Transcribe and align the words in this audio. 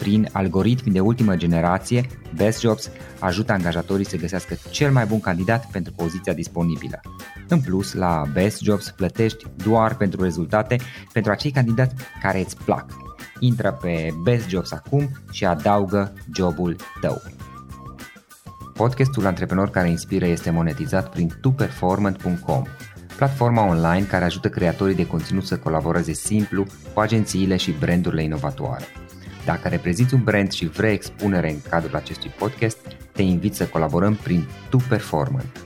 Prin 0.00 0.28
algoritmi 0.32 0.92
de 0.92 1.00
ultimă 1.00 1.36
generație, 1.36 2.06
Best 2.36 2.60
Jobs 2.60 2.90
ajută 3.18 3.52
angajatorii 3.52 4.06
să 4.06 4.16
găsească 4.16 4.56
cel 4.70 4.92
mai 4.92 5.06
bun 5.06 5.20
candidat 5.20 5.70
pentru 5.70 5.92
poziția 5.92 6.32
disponibilă. 6.32 7.00
În 7.48 7.60
plus, 7.60 7.92
la 7.92 8.22
Best 8.32 8.60
Jobs 8.62 8.90
plătești 8.90 9.46
doar 9.56 9.96
pentru 9.96 10.22
rezultate 10.22 10.76
pentru 11.12 11.32
acei 11.32 11.50
candidați 11.50 11.94
care 12.22 12.40
îți 12.40 12.56
plac. 12.64 12.84
Intră 13.38 13.78
pe 13.80 14.08
Best 14.22 14.48
Jobs 14.48 14.72
acum 14.72 15.08
și 15.30 15.44
adaugă 15.44 16.12
jobul 16.34 16.76
tău. 17.00 17.22
Podcastul 18.74 19.26
Antreprenor 19.26 19.70
care 19.70 19.88
inspiră 19.88 20.26
este 20.26 20.50
monetizat 20.50 21.10
prin 21.10 21.38
tuperformant.com, 21.40 22.62
platforma 23.16 23.66
online 23.66 24.06
care 24.06 24.24
ajută 24.24 24.48
creatorii 24.48 24.94
de 24.94 25.06
conținut 25.06 25.46
să 25.46 25.58
colaboreze 25.58 26.12
simplu 26.12 26.66
cu 26.94 27.00
agențiile 27.00 27.56
și 27.56 27.74
brandurile 27.78 28.22
inovatoare. 28.22 28.84
Dacă 29.44 29.68
reprezinți 29.68 30.14
un 30.14 30.22
brand 30.22 30.52
și 30.52 30.66
vrei 30.66 30.92
expunere 30.92 31.50
în 31.50 31.60
cadrul 31.68 31.96
acestui 31.96 32.30
podcast, 32.38 32.78
te 33.12 33.22
invit 33.22 33.54
să 33.54 33.66
colaborăm 33.66 34.14
prin 34.14 34.48
Tu 34.68 34.76
Performant. 34.88 35.64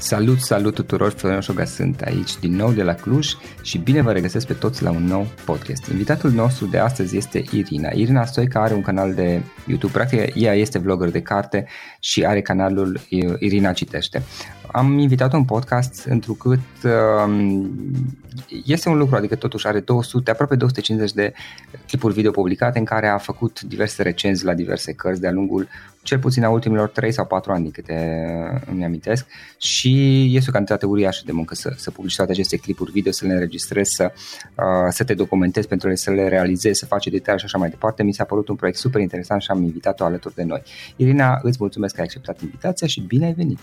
Salut, 0.00 0.40
salut 0.40 0.74
tuturor, 0.74 1.10
Florin 1.10 1.40
Șoga 1.40 1.64
sunt 1.64 2.00
aici 2.00 2.38
din 2.38 2.56
nou 2.56 2.72
de 2.72 2.82
la 2.82 2.94
Cluj 2.94 3.32
și 3.62 3.78
bine 3.78 4.02
vă 4.02 4.12
regăsesc 4.12 4.46
pe 4.46 4.52
toți 4.52 4.82
la 4.82 4.90
un 4.90 5.04
nou 5.04 5.26
podcast. 5.44 5.86
Invitatul 5.86 6.30
nostru 6.30 6.66
de 6.66 6.78
astăzi 6.78 7.16
este 7.16 7.44
Irina. 7.50 7.90
Irina 7.94 8.24
Stoica 8.24 8.62
are 8.62 8.74
un 8.74 8.82
canal 8.82 9.14
de 9.14 9.42
YouTube, 9.66 9.92
practic 9.92 10.42
ea 10.42 10.54
este 10.54 10.78
vlogger 10.78 11.10
de 11.10 11.22
carte 11.22 11.66
și 12.00 12.24
are 12.24 12.42
canalul 12.42 13.00
Irina 13.38 13.72
Citește. 13.72 14.22
Am 14.72 14.98
invitat-o 14.98 15.36
în 15.36 15.44
podcast 15.44 16.04
întrucât 16.04 16.60
um, 17.26 17.70
este 18.64 18.88
un 18.88 18.98
lucru, 18.98 19.16
adică 19.16 19.36
totuși 19.36 19.66
are 19.66 19.80
200, 19.80 20.30
aproape 20.30 20.56
250 20.56 21.12
de 21.12 21.32
clipuri 21.86 22.14
video 22.14 22.30
publicate 22.30 22.78
în 22.78 22.84
care 22.84 23.08
a 23.08 23.18
făcut 23.18 23.60
diverse 23.60 24.02
recenzii 24.02 24.46
la 24.46 24.54
diverse 24.54 24.92
cărți 24.92 25.20
de-a 25.20 25.32
lungul 25.32 25.68
cel 26.02 26.18
puțin 26.18 26.44
a 26.44 26.50
ultimilor 26.50 26.88
3 26.88 27.12
sau 27.12 27.26
4 27.26 27.52
ani, 27.52 27.62
din 27.62 27.70
câte 27.70 27.94
îmi 28.70 28.84
amintesc, 28.84 29.26
și 29.58 30.24
este 30.36 30.50
o 30.50 30.52
cantitate 30.52 30.86
uriașă 30.86 31.22
de 31.26 31.32
muncă 31.32 31.54
să, 31.54 31.72
să 31.76 31.90
publici 31.90 32.16
toate 32.16 32.30
aceste 32.30 32.56
clipuri 32.56 32.90
video, 32.90 33.12
să 33.12 33.26
le 33.26 33.32
înregistrezi, 33.32 33.94
să, 33.94 34.12
uh, 34.54 34.64
să 34.90 35.04
te 35.04 35.14
documentezi 35.14 35.68
pentru 35.68 35.88
ele, 35.88 35.96
să 35.96 36.10
le 36.10 36.28
realizezi, 36.28 36.78
să 36.78 36.86
faci 36.86 37.06
detalii 37.06 37.40
și 37.40 37.44
așa 37.44 37.58
mai 37.58 37.68
departe. 37.68 38.02
Mi 38.02 38.12
s-a 38.12 38.24
părut 38.24 38.48
un 38.48 38.56
proiect 38.56 38.78
super 38.78 39.00
interesant 39.00 39.42
și 39.42 39.50
am 39.50 39.62
invitat-o 39.62 40.04
alături 40.04 40.34
de 40.34 40.42
noi. 40.42 40.62
Irina, 40.96 41.38
îți 41.42 41.56
mulțumesc 41.60 41.94
că 41.94 42.00
ai 42.00 42.06
acceptat 42.06 42.40
invitația 42.40 42.86
și 42.86 43.00
bine 43.00 43.24
ai 43.24 43.32
venit! 43.32 43.58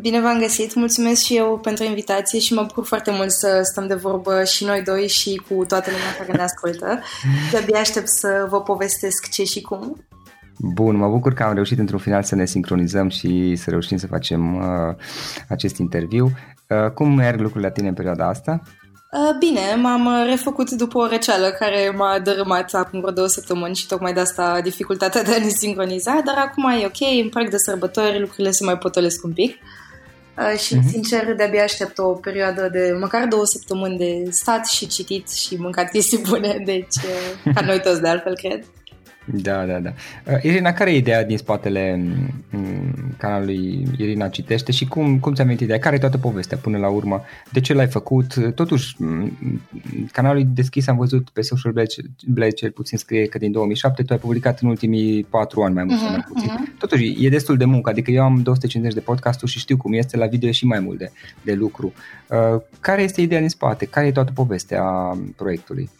Bine 0.00 0.20
v-am 0.20 0.38
găsit, 0.38 0.74
mulțumesc 0.74 1.22
și 1.22 1.36
eu 1.36 1.58
pentru 1.62 1.84
invitație 1.84 2.38
și 2.38 2.54
mă 2.54 2.62
bucur 2.62 2.84
foarte 2.84 3.10
mult 3.10 3.30
să 3.30 3.60
stăm 3.62 3.86
de 3.86 3.94
vorbă 3.94 4.44
și 4.44 4.64
noi 4.64 4.82
doi 4.82 5.08
și 5.08 5.42
cu 5.48 5.64
toată 5.64 5.90
lumea 5.90 6.16
care 6.18 6.32
ne 6.32 6.42
ascultă. 6.42 7.00
De-abia 7.50 7.78
aștept 7.78 8.08
să 8.08 8.46
vă 8.50 8.60
povestesc 8.60 9.30
ce 9.30 9.44
și 9.44 9.60
cum. 9.60 10.06
Bun, 10.58 10.96
mă 10.96 11.08
bucur 11.08 11.34
că 11.34 11.42
am 11.42 11.54
reușit 11.54 11.78
într-un 11.78 11.98
final 11.98 12.22
să 12.22 12.34
ne 12.34 12.44
sincronizăm 12.44 13.08
și 13.08 13.56
să 13.56 13.70
reușim 13.70 13.96
să 13.96 14.06
facem 14.06 14.56
uh, 14.56 14.94
acest 15.48 15.76
interviu. 15.76 16.30
Uh, 16.68 16.90
cum 16.90 17.14
merg 17.14 17.40
lucrurile 17.40 17.66
la 17.66 17.72
tine 17.72 17.88
în 17.88 17.94
perioada 17.94 18.28
asta? 18.28 18.62
Uh, 19.12 19.36
bine, 19.38 19.74
m-am 19.74 20.24
refăcut 20.26 20.70
după 20.70 20.98
o 20.98 21.06
răceală 21.06 21.48
care 21.50 21.92
m-a 21.96 22.18
dărâmat 22.18 22.74
acum 22.74 23.00
vreo 23.00 23.12
două 23.12 23.26
săptămâni 23.26 23.74
și 23.74 23.86
tocmai 23.86 24.12
de 24.12 24.20
asta 24.20 24.60
dificultatea 24.60 25.22
de 25.22 25.34
a 25.34 25.38
ne 25.38 25.48
sincroniza, 25.48 26.20
dar 26.24 26.36
acum 26.38 26.70
e 26.70 26.86
ok, 26.86 27.22
în 27.22 27.28
parc 27.28 27.50
de 27.50 27.56
sărbători 27.56 28.20
lucrurile 28.20 28.50
se 28.50 28.64
mai 28.64 28.78
potolesc 28.78 29.24
un 29.24 29.32
pic. 29.32 29.56
Uh, 30.38 30.58
și, 30.58 30.76
uh-huh. 30.76 30.90
sincer, 30.90 31.34
de-abia 31.34 31.62
aștept 31.62 31.98
o 31.98 32.06
perioadă 32.06 32.68
de 32.72 32.96
măcar 33.00 33.26
două 33.26 33.44
săptămâni 33.44 33.98
de 33.98 34.30
stat 34.30 34.66
și 34.66 34.86
citit 34.86 35.30
și 35.30 35.56
mâncat 35.56 35.90
chestii 35.90 36.18
bune, 36.28 36.62
deci, 36.64 36.96
uh, 36.96 37.52
ca 37.54 37.60
noi 37.60 37.80
toți 37.80 38.00
de 38.00 38.08
altfel, 38.08 38.36
cred. 38.36 38.64
Da, 39.26 39.64
da, 39.64 39.78
da. 39.78 39.92
Uh, 40.32 40.42
Irina, 40.42 40.72
care 40.72 40.92
e 40.92 40.96
ideea 40.96 41.24
din 41.24 41.38
spatele 41.38 42.00
um, 42.54 43.14
canalului 43.18 43.86
Irina 43.98 44.28
Citește 44.28 44.72
și 44.72 44.86
cum, 44.86 45.18
cum 45.18 45.34
ți-a 45.34 45.44
venit 45.44 45.60
ideea? 45.60 45.78
Care 45.78 45.96
e 45.96 45.98
toată 45.98 46.18
povestea 46.18 46.56
până 46.56 46.78
la 46.78 46.88
urmă? 46.88 47.22
De 47.52 47.60
ce 47.60 47.74
l-ai 47.74 47.86
făcut? 47.86 48.54
Totuși, 48.54 48.96
um, 49.00 49.32
canalul 50.12 50.46
deschis 50.54 50.86
am 50.86 50.96
văzut 50.96 51.30
pe 51.30 51.40
Social 51.40 51.72
Blade, 51.72 51.94
Blade 52.26 52.50
cel 52.50 52.70
puțin 52.70 52.98
scrie 52.98 53.26
că 53.26 53.38
din 53.38 53.52
2007 53.52 54.02
tu 54.02 54.12
ai 54.12 54.18
publicat 54.18 54.60
în 54.60 54.68
ultimii 54.68 55.24
4 55.24 55.62
ani 55.62 55.74
mai 55.74 55.84
mult 55.84 55.96
uh-huh, 55.96 56.02
sau 56.02 56.10
mai 56.10 56.24
mhm, 56.24 56.32
puțin. 56.32 56.50
Uh-huh. 56.50 56.78
Totuși, 56.78 57.24
e 57.24 57.28
destul 57.28 57.56
de 57.56 57.64
muncă, 57.64 57.90
adică 57.90 58.10
eu 58.10 58.22
am 58.22 58.42
250 58.42 58.94
de 58.94 59.04
podcasturi 59.04 59.50
și 59.50 59.58
știu 59.58 59.76
cum 59.76 59.92
este 59.92 60.16
la 60.16 60.26
video 60.26 60.50
și 60.50 60.66
mai 60.66 60.80
mult 60.80 60.98
de, 60.98 61.10
de 61.42 61.54
lucru. 61.54 61.92
Uh, 62.28 62.60
care 62.80 63.02
este 63.02 63.20
ideea 63.20 63.40
din 63.40 63.48
spate? 63.48 63.84
Care 63.84 64.06
e 64.06 64.12
toată 64.12 64.32
povestea 64.34 64.82
proiectului? 65.36 65.90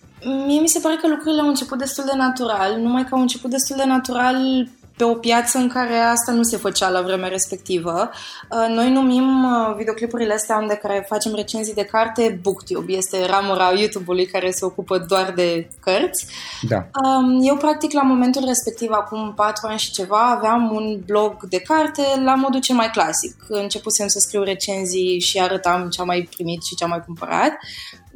Mie 0.46 0.60
mi 0.60 0.68
se 0.68 0.78
pare 0.78 0.96
că 1.00 1.08
lucrurile 1.08 1.40
au 1.40 1.48
început 1.48 1.78
destul 1.78 2.04
de 2.04 2.16
natural, 2.16 2.76
numai 2.76 3.04
că 3.04 3.14
au 3.14 3.20
început 3.20 3.50
destul 3.50 3.76
de 3.76 3.84
natural 3.84 4.68
pe 4.96 5.04
o 5.04 5.14
piață 5.14 5.58
în 5.58 5.68
care 5.68 5.98
asta 5.98 6.32
nu 6.32 6.42
se 6.42 6.56
făcea 6.56 6.88
la 6.88 7.02
vremea 7.02 7.28
respectivă. 7.28 8.10
Uh, 8.50 8.74
noi 8.74 8.92
numim 8.92 9.44
uh, 9.44 9.74
videoclipurile 9.76 10.34
astea 10.34 10.56
unde 10.56 10.74
care 10.74 11.04
facem 11.08 11.34
recenzii 11.34 11.74
de 11.74 11.84
carte 11.84 12.38
BookTube. 12.42 12.92
Este 12.92 13.26
ramura 13.26 13.72
YouTube-ului 13.72 14.26
care 14.26 14.50
se 14.50 14.64
ocupă 14.64 14.98
doar 14.98 15.32
de 15.34 15.68
cărți. 15.80 16.26
Da. 16.68 16.76
Um, 16.76 17.38
eu, 17.42 17.56
practic, 17.56 17.92
la 17.92 18.02
momentul 18.02 18.44
respectiv, 18.46 18.90
acum 18.90 19.32
patru 19.34 19.66
ani 19.66 19.78
și 19.78 19.90
ceva, 19.90 20.30
aveam 20.36 20.70
un 20.74 21.00
blog 21.06 21.48
de 21.48 21.58
carte 21.58 22.02
la 22.24 22.34
modul 22.34 22.60
cel 22.60 22.76
mai 22.76 22.90
clasic. 22.90 23.36
Începusem 23.48 24.06
să 24.08 24.18
scriu 24.18 24.42
recenzii 24.42 25.20
și 25.20 25.38
arătam 25.40 25.88
ce 25.88 26.00
am 26.00 26.06
mai 26.06 26.28
primit 26.34 26.64
și 26.64 26.74
ce 26.74 26.84
am 26.84 26.90
mai 26.90 27.02
cumpărat. 27.04 27.52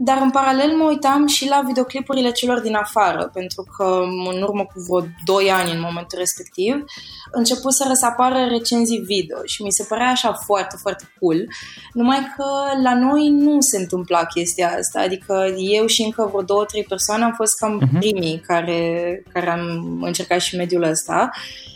Dar 0.02 0.18
în 0.22 0.30
paralel 0.30 0.76
mă 0.76 0.84
uitam 0.84 1.26
și 1.26 1.48
la 1.48 1.62
videoclipurile 1.66 2.30
celor 2.30 2.60
din 2.60 2.74
afară, 2.74 3.30
pentru 3.32 3.64
că 3.76 4.00
în 4.34 4.42
urmă 4.42 4.64
cu 4.64 4.80
vreo 4.88 5.08
2 5.24 5.50
ani 5.50 5.70
în 5.70 5.80
momentul 5.80 6.18
respectiv, 6.18 6.84
început 7.30 7.72
să 7.72 7.84
răsapară 7.88 8.46
recenzii 8.48 8.98
video 8.98 9.36
și 9.44 9.62
mi 9.62 9.72
se 9.72 9.84
părea 9.88 10.08
așa 10.08 10.32
foarte, 10.32 10.76
foarte 10.80 11.04
cool, 11.18 11.46
numai 11.92 12.18
că 12.36 12.44
la 12.82 12.94
noi 12.94 13.28
nu 13.28 13.60
se 13.60 13.78
întâmpla 13.78 14.24
chestia 14.24 14.70
asta, 14.78 15.00
adică 15.00 15.54
eu 15.56 15.86
și 15.86 16.02
încă 16.02 16.26
vreo 16.28 16.42
două, 16.42 16.64
trei 16.64 16.84
persoane 16.84 17.24
am 17.24 17.32
fost 17.36 17.58
cam 17.58 17.82
uh-huh. 17.82 17.98
primii 17.98 18.42
care, 18.46 19.22
care 19.32 19.50
am 19.50 19.98
încercat 20.02 20.40
și 20.40 20.56
mediul 20.56 20.82
ăsta 20.82 21.30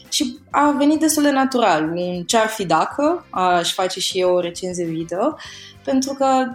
și 0.08 0.38
a 0.50 0.70
venit 0.70 1.00
destul 1.00 1.22
de 1.22 1.30
natural, 1.30 1.92
un 1.94 2.22
ce-ar 2.22 2.46
fi 2.46 2.66
dacă 2.66 3.26
aș 3.30 3.72
face 3.72 4.00
și 4.00 4.20
eu 4.20 4.34
o 4.34 4.40
recenzie 4.40 4.84
video, 4.84 5.36
pentru 5.84 6.12
că 6.12 6.46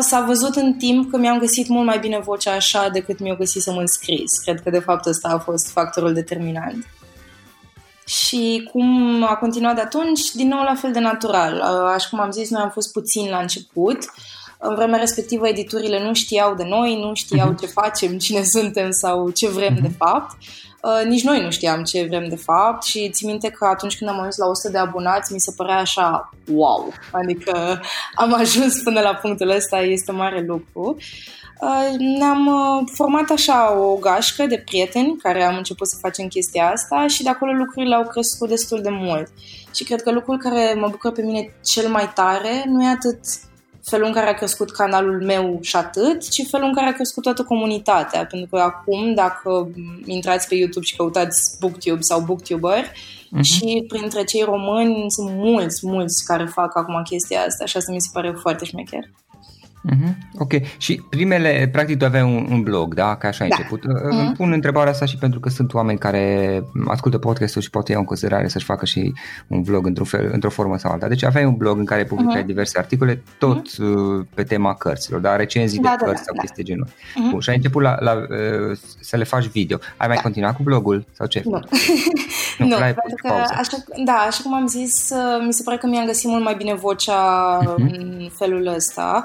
s-a 0.00 0.20
văzut 0.20 0.54
în 0.54 0.72
timp 0.74 1.10
că 1.10 1.16
mi-am 1.16 1.38
găsit 1.38 1.68
mult 1.68 1.86
mai 1.86 1.98
bine 1.98 2.18
vocea 2.18 2.52
așa 2.52 2.88
decât 2.88 3.18
mi-o 3.20 3.34
găsisem 3.34 3.76
în 3.76 3.86
scris. 3.86 4.38
Cred 4.38 4.62
că 4.62 4.70
de 4.70 4.78
fapt 4.78 5.06
ăsta 5.06 5.28
a 5.28 5.38
fost 5.38 5.70
factorul 5.70 6.12
determinant. 6.12 6.86
Și 8.06 8.68
cum 8.72 9.22
a 9.22 9.36
continuat 9.36 9.74
de 9.74 9.80
atunci, 9.80 10.30
din 10.32 10.48
nou 10.48 10.62
la 10.62 10.74
fel 10.74 10.92
de 10.92 10.98
natural. 10.98 11.60
Așa 11.94 12.08
cum 12.10 12.20
am 12.20 12.30
zis, 12.30 12.50
noi 12.50 12.62
am 12.62 12.70
fost 12.70 12.92
puțin 12.92 13.28
la 13.28 13.38
început. 13.38 13.98
În 14.58 14.74
vremea 14.74 14.98
respectivă, 14.98 15.48
editurile 15.48 16.02
nu 16.02 16.14
știau 16.14 16.54
de 16.54 16.64
noi, 16.64 17.00
nu 17.00 17.14
știau 17.14 17.52
uh-huh. 17.52 17.60
ce 17.60 17.66
facem, 17.66 18.18
cine 18.18 18.42
suntem 18.42 18.90
sau 18.90 19.30
ce 19.30 19.48
vrem 19.48 19.76
uh-huh. 19.76 19.82
de 19.82 19.90
fapt. 19.98 20.36
Uh, 20.86 21.06
nici 21.06 21.24
noi 21.24 21.42
nu 21.42 21.50
știam 21.50 21.82
ce 21.82 22.06
vrem 22.08 22.28
de 22.28 22.36
fapt 22.36 22.82
și 22.82 23.10
țin 23.10 23.28
minte 23.28 23.48
că 23.48 23.64
atunci 23.64 23.98
când 23.98 24.10
am 24.10 24.18
ajuns 24.18 24.36
la 24.36 24.46
100 24.46 24.70
de 24.70 24.78
abonați 24.78 25.32
mi 25.32 25.40
se 25.40 25.52
părea 25.56 25.76
așa 25.76 26.30
wow, 26.52 26.92
adică 27.10 27.80
am 28.14 28.34
ajuns 28.34 28.82
până 28.82 29.00
la 29.00 29.14
punctul 29.14 29.50
ăsta, 29.50 29.78
este 29.80 30.12
mare 30.12 30.44
lucru. 30.46 30.96
Uh, 31.60 31.98
ne-am 32.18 32.46
uh, 32.46 32.88
format 32.92 33.30
așa 33.30 33.78
o 33.78 33.96
gașcă 33.96 34.46
de 34.46 34.62
prieteni 34.64 35.16
care 35.16 35.42
am 35.42 35.56
început 35.56 35.88
să 35.88 35.96
facem 36.00 36.26
chestia 36.26 36.70
asta 36.70 37.06
și 37.06 37.22
de 37.22 37.28
acolo 37.28 37.52
lucrurile 37.52 37.94
au 37.94 38.06
crescut 38.06 38.48
destul 38.48 38.82
de 38.82 38.90
mult. 38.90 39.28
Și 39.74 39.84
cred 39.84 40.02
că 40.02 40.10
lucrul 40.10 40.38
care 40.38 40.74
mă 40.78 40.88
bucură 40.88 41.12
pe 41.12 41.22
mine 41.22 41.54
cel 41.64 41.88
mai 41.88 42.10
tare 42.14 42.64
nu 42.66 42.84
e 42.84 42.88
atât 42.88 43.18
felul 43.90 44.06
în 44.06 44.12
care 44.12 44.28
a 44.28 44.34
crescut 44.34 44.70
canalul 44.70 45.24
meu 45.24 45.58
și 45.62 45.76
atât, 45.76 46.28
ci 46.28 46.46
felul 46.50 46.66
în 46.66 46.74
care 46.74 46.88
a 46.88 46.92
crescut 46.92 47.22
toată 47.22 47.42
comunitatea. 47.42 48.26
Pentru 48.26 48.48
că 48.50 48.58
acum, 48.58 49.14
dacă 49.14 49.68
intrați 50.04 50.48
pe 50.48 50.54
YouTube 50.54 50.84
și 50.84 50.96
căutați 50.96 51.56
Booktube 51.60 52.00
sau 52.00 52.20
Booktuber, 52.20 52.84
uh-huh. 52.84 53.40
și 53.40 53.84
printre 53.88 54.24
cei 54.24 54.42
români 54.42 55.10
sunt 55.10 55.30
mulți, 55.30 55.86
mulți 55.86 56.24
care 56.24 56.44
fac 56.44 56.76
acum 56.76 57.02
chestia 57.02 57.40
asta 57.40 57.64
și 57.64 57.76
asta 57.76 57.92
mi 57.92 58.00
se 58.00 58.10
pare 58.12 58.34
foarte 58.40 58.64
șmecher. 58.64 59.04
Uh-huh. 59.90 60.38
Ok. 60.38 60.52
Și 60.78 61.02
primele, 61.08 61.68
practic 61.72 61.98
tu 61.98 62.04
aveai 62.04 62.22
un, 62.22 62.46
un 62.50 62.62
blog, 62.62 62.94
da? 62.94 63.16
Ca 63.16 63.28
așa 63.28 63.44
ai 63.44 63.50
da. 63.50 63.56
început. 63.56 63.80
Uh-huh. 63.80 64.26
Îmi 64.26 64.32
pun 64.36 64.52
întrebarea 64.52 64.92
asta 64.92 65.04
și 65.04 65.16
pentru 65.16 65.40
că 65.40 65.48
sunt 65.48 65.74
oameni 65.74 65.98
care 65.98 66.64
ascultă 66.86 67.18
podcastul 67.18 67.62
și 67.62 67.70
poate 67.70 67.90
iau 67.92 68.00
în 68.00 68.06
considerare 68.06 68.48
să-și 68.48 68.64
facă 68.64 68.84
și 68.84 69.12
un 69.46 69.62
vlog 69.62 69.86
într-un 69.86 70.06
fel, 70.06 70.30
într-o 70.32 70.50
formă 70.50 70.78
sau 70.78 70.92
alta. 70.92 71.08
Deci 71.08 71.24
aveai 71.24 71.44
un 71.44 71.56
blog 71.56 71.78
în 71.78 71.84
care 71.84 72.04
publicai 72.04 72.42
uh-huh. 72.42 72.46
diverse 72.46 72.78
articole, 72.78 73.22
tot 73.38 73.68
uh-huh. 73.68 74.34
pe 74.34 74.42
tema 74.42 74.74
cărților, 74.74 75.20
da? 75.20 75.36
Recenzii 75.36 75.80
da, 75.80 75.88
de 75.88 75.96
da, 76.00 76.04
cărți 76.04 76.20
da, 76.20 76.24
sau 76.24 76.34
da. 76.34 76.40
chestii 76.40 76.64
genul. 76.64 76.86
Uh-huh. 76.86 77.30
Bun, 77.30 77.40
și 77.40 77.50
ai 77.50 77.56
început 77.56 77.82
la, 77.82 77.96
la, 78.00 78.12
uh, 78.12 78.78
să 79.00 79.16
le 79.16 79.24
faci 79.24 79.46
video. 79.46 79.78
Ai 79.96 80.06
mai 80.06 80.16
da. 80.16 80.22
continuat 80.22 80.56
cu 80.56 80.62
blogul 80.62 81.06
sau 81.12 81.26
ce? 81.26 81.42
Nu. 81.44 81.60
nu, 82.58 82.66
nu 82.66 82.76
pentru 82.76 83.16
că, 83.22 83.32
așa, 83.32 83.76
da, 84.04 84.12
așa 84.12 84.42
cum 84.42 84.54
am 84.54 84.66
zis, 84.66 85.10
uh, 85.10 85.44
mi 85.46 85.52
se 85.52 85.62
pare 85.62 85.76
că 85.76 85.86
mi-am 85.86 86.06
găsit 86.06 86.28
mult 86.28 86.44
mai 86.44 86.54
bine 86.54 86.74
vocea 86.74 87.58
uh-huh. 87.62 87.76
în 87.76 88.28
felul 88.38 88.66
ăsta. 88.66 89.24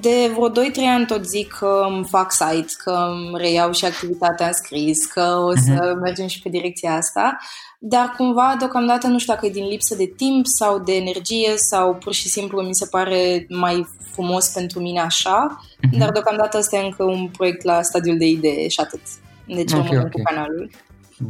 De 0.00 0.30
vreo 0.34 0.50
2-3 0.50 0.54
ani 0.88 1.06
tot 1.06 1.26
zic 1.26 1.52
că 1.58 1.86
îmi 1.88 2.04
fac 2.04 2.32
site, 2.32 2.72
că 2.84 2.90
îmi 2.90 3.38
reiau 3.38 3.72
și 3.72 3.84
activitatea 3.84 4.46
în 4.46 4.52
scris, 4.52 5.04
că 5.04 5.36
o 5.44 5.54
să 5.54 5.94
uh-huh. 5.94 6.00
mergem 6.00 6.26
și 6.26 6.42
pe 6.42 6.48
direcția 6.48 6.94
asta, 6.94 7.38
dar 7.78 8.14
cumva 8.16 8.56
deocamdată 8.58 9.06
nu 9.06 9.18
știu 9.18 9.32
dacă 9.32 9.46
e 9.46 9.50
din 9.50 9.66
lipsă 9.66 9.94
de 9.94 10.12
timp 10.16 10.46
sau 10.46 10.78
de 10.78 10.96
energie 10.96 11.52
sau 11.56 11.94
pur 11.94 12.12
și 12.12 12.28
simplu 12.28 12.62
mi 12.62 12.74
se 12.74 12.86
pare 12.90 13.46
mai 13.48 13.86
frumos 14.12 14.48
pentru 14.48 14.80
mine 14.80 15.00
așa, 15.00 15.60
uh-huh. 15.60 15.98
dar 15.98 16.10
deocamdată 16.10 16.58
este 16.58 16.76
încă 16.76 17.04
un 17.04 17.28
proiect 17.28 17.62
la 17.62 17.82
stadiul 17.82 18.18
de 18.18 18.26
idee 18.26 18.68
și 18.68 18.80
atât. 18.80 19.00
Deci 19.46 19.72
okay, 19.72 19.86
rămân 19.86 19.98
okay. 19.98 20.10
cu 20.10 20.20
canalul. 20.22 20.70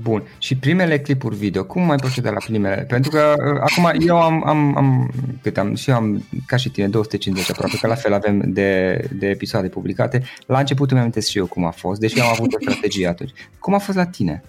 Bun. 0.01 0.23
Și 0.39 0.57
primele 0.57 1.01
clipuri 1.01 1.37
video, 1.37 1.65
cum 1.65 1.83
mai 1.83 1.97
proceda 1.97 2.31
la 2.31 2.39
primele? 2.45 2.85
Pentru 2.89 3.11
că 3.11 3.35
uh, 3.37 3.61
acum 3.61 4.01
eu 4.07 4.21
am, 4.21 4.47
am, 4.47 4.77
am, 4.77 5.11
cât 5.43 5.59
am, 5.59 5.75
și 5.75 5.91
eu 5.91 5.97
am, 5.97 6.25
ca 6.47 6.57
și 6.57 6.71
tine, 6.71 6.89
250 6.89 7.51
aproape, 7.51 7.77
că 7.81 7.87
la 7.87 7.95
fel 7.95 8.13
avem 8.13 8.43
de, 8.47 9.01
de 9.13 9.29
episoade 9.29 9.69
publicate. 9.69 10.23
La 10.47 10.59
început 10.59 10.91
îmi 10.91 11.01
amintesc 11.01 11.29
și 11.29 11.39
eu 11.39 11.47
cum 11.47 11.65
a 11.65 11.71
fost, 11.71 12.01
deși 12.01 12.21
am 12.21 12.29
avut 12.31 12.53
o 12.53 12.61
strategie 12.61 13.07
atunci. 13.07 13.33
Cum 13.59 13.75
a 13.75 13.79
fost 13.79 13.97
la 13.97 14.07
tine? 14.07 14.43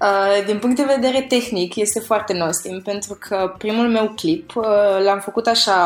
Uh, 0.00 0.44
din 0.46 0.58
punct 0.58 0.76
de 0.76 0.94
vedere 0.94 1.22
tehnic, 1.22 1.76
este 1.76 2.00
foarte 2.00 2.32
nostim, 2.32 2.80
pentru 2.84 3.16
că 3.20 3.54
primul 3.58 3.88
meu 3.88 4.12
clip 4.16 4.56
uh, 4.56 4.64
l-am 5.04 5.20
făcut 5.20 5.46
așa 5.46 5.76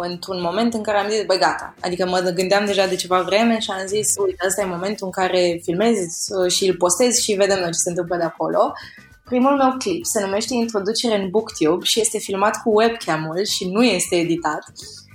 într-un 0.00 0.40
moment 0.40 0.74
în 0.74 0.82
care 0.82 0.98
am 0.98 1.08
zis, 1.08 1.24
băi, 1.24 1.38
gata. 1.38 1.74
Adică 1.80 2.06
mă 2.06 2.32
gândeam 2.34 2.64
deja 2.64 2.86
de 2.86 2.96
ceva 2.96 3.20
vreme 3.20 3.58
și 3.58 3.70
am 3.70 3.86
zis, 3.86 4.14
uite, 4.26 4.44
ăsta 4.46 4.62
e 4.62 4.64
momentul 4.64 5.06
în 5.06 5.12
care 5.12 5.60
filmez 5.62 5.96
uh, 5.96 6.50
și 6.50 6.68
îl 6.68 6.76
postez 6.76 7.18
și 7.18 7.32
vedem 7.32 7.58
noi 7.58 7.66
ce 7.66 7.78
se 7.78 7.88
întâmplă 7.88 8.16
de 8.16 8.22
acolo. 8.22 8.72
Primul 9.24 9.56
meu 9.56 9.74
clip 9.78 10.04
se 10.04 10.20
numește 10.20 10.54
Introducere 10.54 11.20
în 11.20 11.30
Booktube 11.30 11.84
și 11.84 12.00
este 12.00 12.18
filmat 12.18 12.62
cu 12.62 12.70
webcam-ul 12.78 13.44
și 13.44 13.68
nu 13.68 13.84
este 13.84 14.16
editat. 14.16 14.64
Uh, 14.68 15.09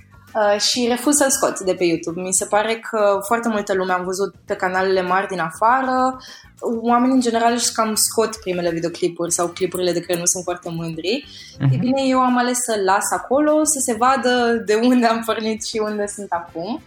și 0.58 0.86
refuz 0.88 1.14
să-l 1.16 1.30
scot 1.30 1.60
de 1.60 1.74
pe 1.74 1.84
YouTube. 1.84 2.20
Mi 2.20 2.32
se 2.32 2.44
pare 2.44 2.78
că 2.90 3.18
foarte 3.26 3.48
multă 3.48 3.74
lume 3.74 3.92
am 3.92 4.04
văzut 4.04 4.34
pe 4.44 4.54
canalele 4.54 5.02
mari 5.02 5.26
din 5.26 5.40
afară, 5.40 6.18
oamenii 6.60 7.14
în 7.14 7.20
general 7.20 7.52
își 7.52 7.72
cam 7.72 7.94
scot 7.94 8.36
primele 8.36 8.70
videoclipuri 8.70 9.32
sau 9.32 9.46
clipurile 9.46 9.92
de 9.92 10.00
care 10.00 10.18
nu 10.18 10.24
sunt 10.24 10.42
foarte 10.42 10.68
mândri. 10.70 11.24
Uh-huh. 11.26 11.74
E 11.74 11.76
bine, 11.76 12.02
eu 12.06 12.18
am 12.20 12.38
ales 12.38 12.58
să 12.58 12.80
las 12.84 13.10
acolo, 13.12 13.64
să 13.64 13.78
se 13.84 13.94
vadă 13.94 14.62
de 14.66 14.74
unde 14.74 15.06
am 15.06 15.22
pornit 15.26 15.64
și 15.64 15.80
unde 15.84 16.06
sunt 16.06 16.30
acum. 16.30 16.82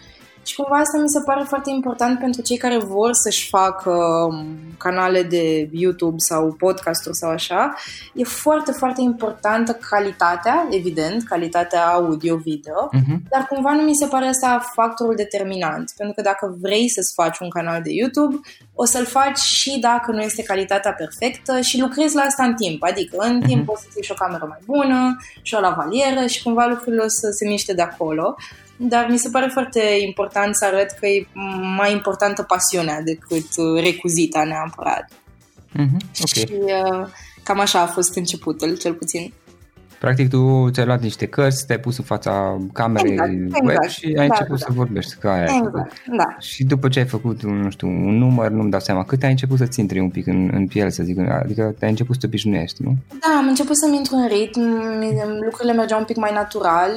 Și 0.45 0.55
cumva 0.55 0.75
asta 0.75 0.97
mi 1.01 1.09
se 1.09 1.21
pare 1.25 1.43
foarte 1.47 1.69
important 1.69 2.19
pentru 2.19 2.41
cei 2.41 2.57
care 2.57 2.77
vor 2.77 3.13
să-și 3.13 3.49
facă 3.49 3.91
um, 4.29 4.45
canale 4.77 5.23
de 5.23 5.69
YouTube 5.71 6.15
sau 6.17 6.55
podcasturi 6.57 7.15
sau 7.15 7.29
așa. 7.29 7.75
E 8.13 8.23
foarte, 8.23 8.71
foarte 8.71 9.01
importantă 9.01 9.71
calitatea, 9.89 10.67
evident, 10.69 11.23
calitatea 11.23 11.87
audio-video, 11.87 12.89
uh-huh. 12.93 13.29
dar 13.29 13.45
cumva 13.49 13.73
nu 13.73 13.81
mi 13.81 13.95
se 13.95 14.05
pare 14.05 14.25
asta 14.25 14.69
factorul 14.73 15.15
determinant. 15.15 15.91
Pentru 15.97 16.15
că 16.15 16.21
dacă 16.21 16.57
vrei 16.61 16.89
să-ți 16.89 17.13
faci 17.13 17.39
un 17.39 17.49
canal 17.49 17.81
de 17.81 17.91
YouTube, 17.91 18.39
o 18.73 18.85
să-l 18.85 19.05
faci 19.05 19.37
și 19.37 19.79
dacă 19.79 20.11
nu 20.11 20.21
este 20.21 20.43
calitatea 20.43 20.93
perfectă 20.93 21.61
și 21.61 21.79
lucrezi 21.79 22.15
la 22.15 22.21
asta 22.21 22.43
în 22.43 22.53
timp. 22.53 22.83
Adică 22.83 23.17
în 23.19 23.41
uh-huh. 23.41 23.47
timp 23.47 23.65
poți 23.65 23.81
să 23.81 23.87
ții 23.91 24.03
și 24.03 24.11
o 24.11 24.23
cameră 24.23 24.45
mai 24.47 24.59
bună 24.65 25.17
și 25.41 25.55
o 25.55 25.59
lavalieră 25.59 26.25
și 26.25 26.43
cumva 26.43 26.65
lucrurile 26.65 27.01
o 27.03 27.07
să 27.07 27.29
se 27.31 27.47
miște 27.47 27.73
de 27.73 27.81
acolo 27.81 28.35
dar 28.81 29.07
mi 29.09 29.17
se 29.17 29.29
pare 29.29 29.49
foarte 29.51 29.81
important 30.05 30.55
să 30.55 30.65
arăt 30.65 30.91
că 30.99 31.07
e 31.07 31.27
mai 31.77 31.91
importantă 31.91 32.43
pasiunea 32.43 33.01
decât 33.01 33.47
uh, 33.57 33.81
recuzita 33.81 34.43
neapărat. 34.43 35.09
Mm-hmm, 35.69 36.21
okay. 36.21 36.43
Și 36.43 36.47
uh, 36.51 37.07
cam 37.43 37.59
așa 37.59 37.79
a 37.81 37.85
fost 37.85 38.15
începutul, 38.15 38.77
cel 38.77 38.93
puțin. 38.93 39.33
Practic 39.99 40.29
tu 40.29 40.69
ți-ai 40.69 40.85
luat 40.85 41.01
niște 41.01 41.25
cărți, 41.25 41.65
te-ai 41.65 41.79
pus 41.79 41.97
în 41.97 42.03
fața 42.03 42.57
camerei 42.73 43.11
exact, 43.11 43.31
exact. 43.31 43.65
web 43.65 43.89
și 43.89 44.05
ai 44.05 44.13
da, 44.13 44.23
început 44.23 44.59
da, 44.59 44.65
să 44.65 44.71
vorbești. 44.71 45.15
Că 45.15 45.29
aia 45.29 45.43
exact, 45.43 45.93
da. 46.17 46.35
Și 46.39 46.63
după 46.63 46.87
ce 46.87 46.99
ai 46.99 47.05
făcut, 47.05 47.43
un, 47.43 47.61
nu 47.61 47.69
știu, 47.69 47.87
un 47.87 48.17
număr, 48.17 48.49
nu-mi 48.49 48.69
dau 48.69 48.79
seama, 48.79 49.03
cât 49.03 49.23
ai 49.23 49.29
început 49.29 49.57
să-ți 49.57 49.79
intri 49.79 49.99
un 49.99 50.09
pic 50.09 50.27
în, 50.27 50.49
în 50.53 50.67
piele, 50.67 50.89
să 50.89 51.03
zic, 51.03 51.19
adică 51.19 51.75
te-ai 51.79 51.89
început 51.89 52.13
să 52.13 52.21
te 52.21 52.27
obișnuiești, 52.27 52.83
nu? 52.83 52.95
Da, 53.09 53.37
am 53.37 53.47
început 53.47 53.77
să-mi 53.77 53.95
intru 53.95 54.15
în 54.15 54.27
ritm, 54.27 54.61
lucrurile 55.43 55.73
mergeau 55.73 55.99
un 55.99 56.05
pic 56.05 56.15
mai 56.15 56.31
natural. 56.33 56.91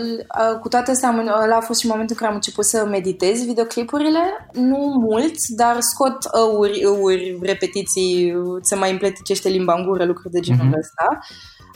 Cu 0.61 0.69
toate 0.69 0.91
astea, 0.91 1.25
ăla 1.43 1.57
a 1.57 1.61
fost 1.61 1.81
și 1.81 1.87
momentul 1.87 2.15
în 2.15 2.21
care 2.21 2.31
am 2.31 2.37
început 2.37 2.65
să 2.65 2.87
meditez 2.91 3.45
videoclipurile, 3.45 4.21
nu 4.53 4.79
mult, 5.01 5.49
dar 5.49 5.77
scot 5.81 6.19
ăuri, 6.35 6.83
ăuri, 6.87 7.39
repetiții, 7.43 8.35
se 8.61 8.75
mai 8.75 8.91
împleticește 8.91 9.49
limba 9.49 9.75
în 9.75 9.85
gură, 9.87 10.05
lucruri 10.05 10.33
de 10.33 10.41
genul 10.41 10.67
mm-hmm. 10.67 10.79
ăsta. 10.79 11.19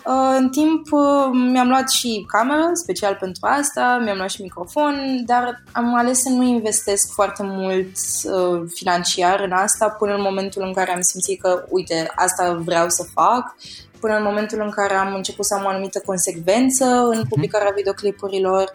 Uh, 0.06 0.36
în 0.38 0.48
timp 0.48 0.86
uh, 0.90 1.30
mi-am 1.52 1.68
luat 1.68 1.90
și 1.90 2.24
cameră, 2.28 2.70
special 2.74 3.16
pentru 3.20 3.46
asta, 3.46 4.00
mi-am 4.04 4.16
luat 4.16 4.30
și 4.30 4.42
microfon, 4.42 5.22
dar 5.24 5.62
am 5.72 5.96
ales 5.96 6.20
să 6.20 6.28
nu 6.28 6.42
investesc 6.42 7.12
foarte 7.12 7.42
mult 7.42 7.90
uh, 8.24 8.62
financiar 8.74 9.40
în 9.40 9.52
asta 9.52 9.88
până 9.88 10.14
în 10.14 10.20
momentul 10.20 10.62
în 10.62 10.72
care 10.72 10.92
am 10.94 11.00
simțit 11.00 11.40
că, 11.40 11.64
uite, 11.68 12.12
asta 12.14 12.52
vreau 12.64 12.88
să 12.88 13.08
fac, 13.12 13.54
până 14.00 14.16
în 14.16 14.22
momentul 14.22 14.60
în 14.60 14.70
care 14.70 14.94
am 14.94 15.14
început 15.14 15.44
să 15.44 15.54
am 15.54 15.64
o 15.64 15.68
anumită 15.68 16.02
consecvență 16.04 16.84
în 16.84 17.18
mhm. 17.18 17.28
publicarea 17.28 17.72
videoclipurilor, 17.76 18.70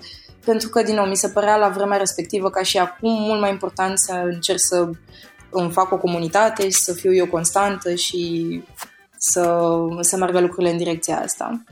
pentru 0.45 0.69
că, 0.69 0.83
din 0.83 0.95
nou, 0.95 1.05
mi 1.05 1.15
se 1.15 1.29
părea 1.29 1.55
la 1.57 1.69
vremea 1.69 1.97
respectivă, 1.97 2.49
ca 2.49 2.63
și 2.63 2.77
acum, 2.77 3.21
mult 3.21 3.39
mai 3.39 3.49
important 3.49 3.99
să 3.99 4.21
încerc 4.23 4.59
să 4.59 4.89
îmi 5.49 5.71
fac 5.71 5.91
o 5.91 5.97
comunitate 5.97 6.63
și 6.63 6.81
să 6.81 6.93
fiu 6.93 7.13
eu 7.13 7.27
constantă 7.27 7.93
și 7.93 8.63
să, 9.23 9.65
să 9.99 10.17
meargă 10.17 10.39
lucrurile 10.39 10.71
în 10.71 10.77
direcția 10.77 11.19
asta. 11.19 11.63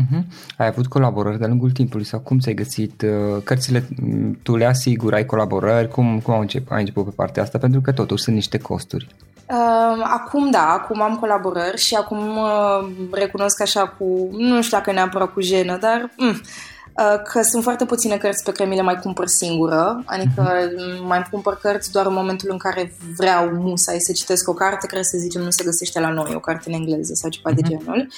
Uh-huh. 0.00 0.22
Ai 0.56 0.66
avut 0.66 0.86
colaborări 0.86 1.38
de-a 1.38 1.48
lungul 1.48 1.70
timpului 1.70 2.04
sau 2.04 2.20
cum 2.20 2.38
ți-ai 2.38 2.54
găsit 2.54 3.02
uh, 3.02 3.42
cărțile? 3.44 3.88
Mm, 4.02 4.38
tu 4.42 4.56
le 4.56 4.64
asiguri, 4.64 5.14
ai 5.14 5.24
colaborări? 5.24 5.88
Cum, 5.88 6.20
cum 6.20 6.34
ai, 6.34 6.40
început, 6.40 6.72
ai 6.72 6.80
început 6.80 7.04
pe 7.04 7.12
partea 7.16 7.42
asta? 7.42 7.58
Pentru 7.58 7.80
că 7.80 7.92
totuși 7.92 8.22
sunt 8.22 8.34
niște 8.34 8.58
costuri. 8.58 9.06
Uh, 9.50 10.02
acum 10.02 10.50
da, 10.50 10.68
acum 10.68 11.02
am 11.02 11.16
colaborări 11.16 11.76
și 11.76 11.94
acum 11.94 12.36
uh, 12.36 13.08
recunosc 13.12 13.60
așa 13.60 13.88
cu, 13.88 14.28
nu 14.32 14.62
știu 14.62 14.76
dacă 14.76 14.92
neapărat 14.92 15.32
cu 15.32 15.40
jenă, 15.40 15.78
dar 15.80 16.10
mm, 16.16 16.28
Uh, 16.28 16.77
că 17.24 17.42
sunt 17.42 17.62
foarte 17.62 17.84
puține 17.84 18.16
cărți 18.16 18.44
pe 18.44 18.52
care 18.52 18.68
mi 18.68 18.74
le 18.76 18.82
mai 18.82 18.98
cumpăr 18.98 19.26
singură, 19.26 20.02
adică 20.04 20.42
uh-huh. 20.42 21.06
mai 21.06 21.26
cumpăr 21.30 21.56
cărți 21.56 21.92
doar 21.92 22.06
în 22.06 22.12
momentul 22.12 22.48
în 22.50 22.58
care 22.58 22.94
vreau 23.16 23.50
musai 23.50 24.00
să 24.00 24.12
citesc 24.12 24.48
o 24.48 24.52
carte 24.52 24.86
care 24.86 25.02
să 25.02 25.16
zicem 25.18 25.42
nu 25.42 25.50
se 25.50 25.64
găsește 25.64 26.00
la 26.00 26.10
noi, 26.10 26.32
o 26.34 26.40
carte 26.40 26.68
în 26.68 26.74
engleză 26.74 27.14
sau 27.14 27.30
ceva 27.30 27.50
uh-huh. 27.50 27.54
de 27.54 27.60
mhm. 27.64 27.70
genul. 27.70 28.08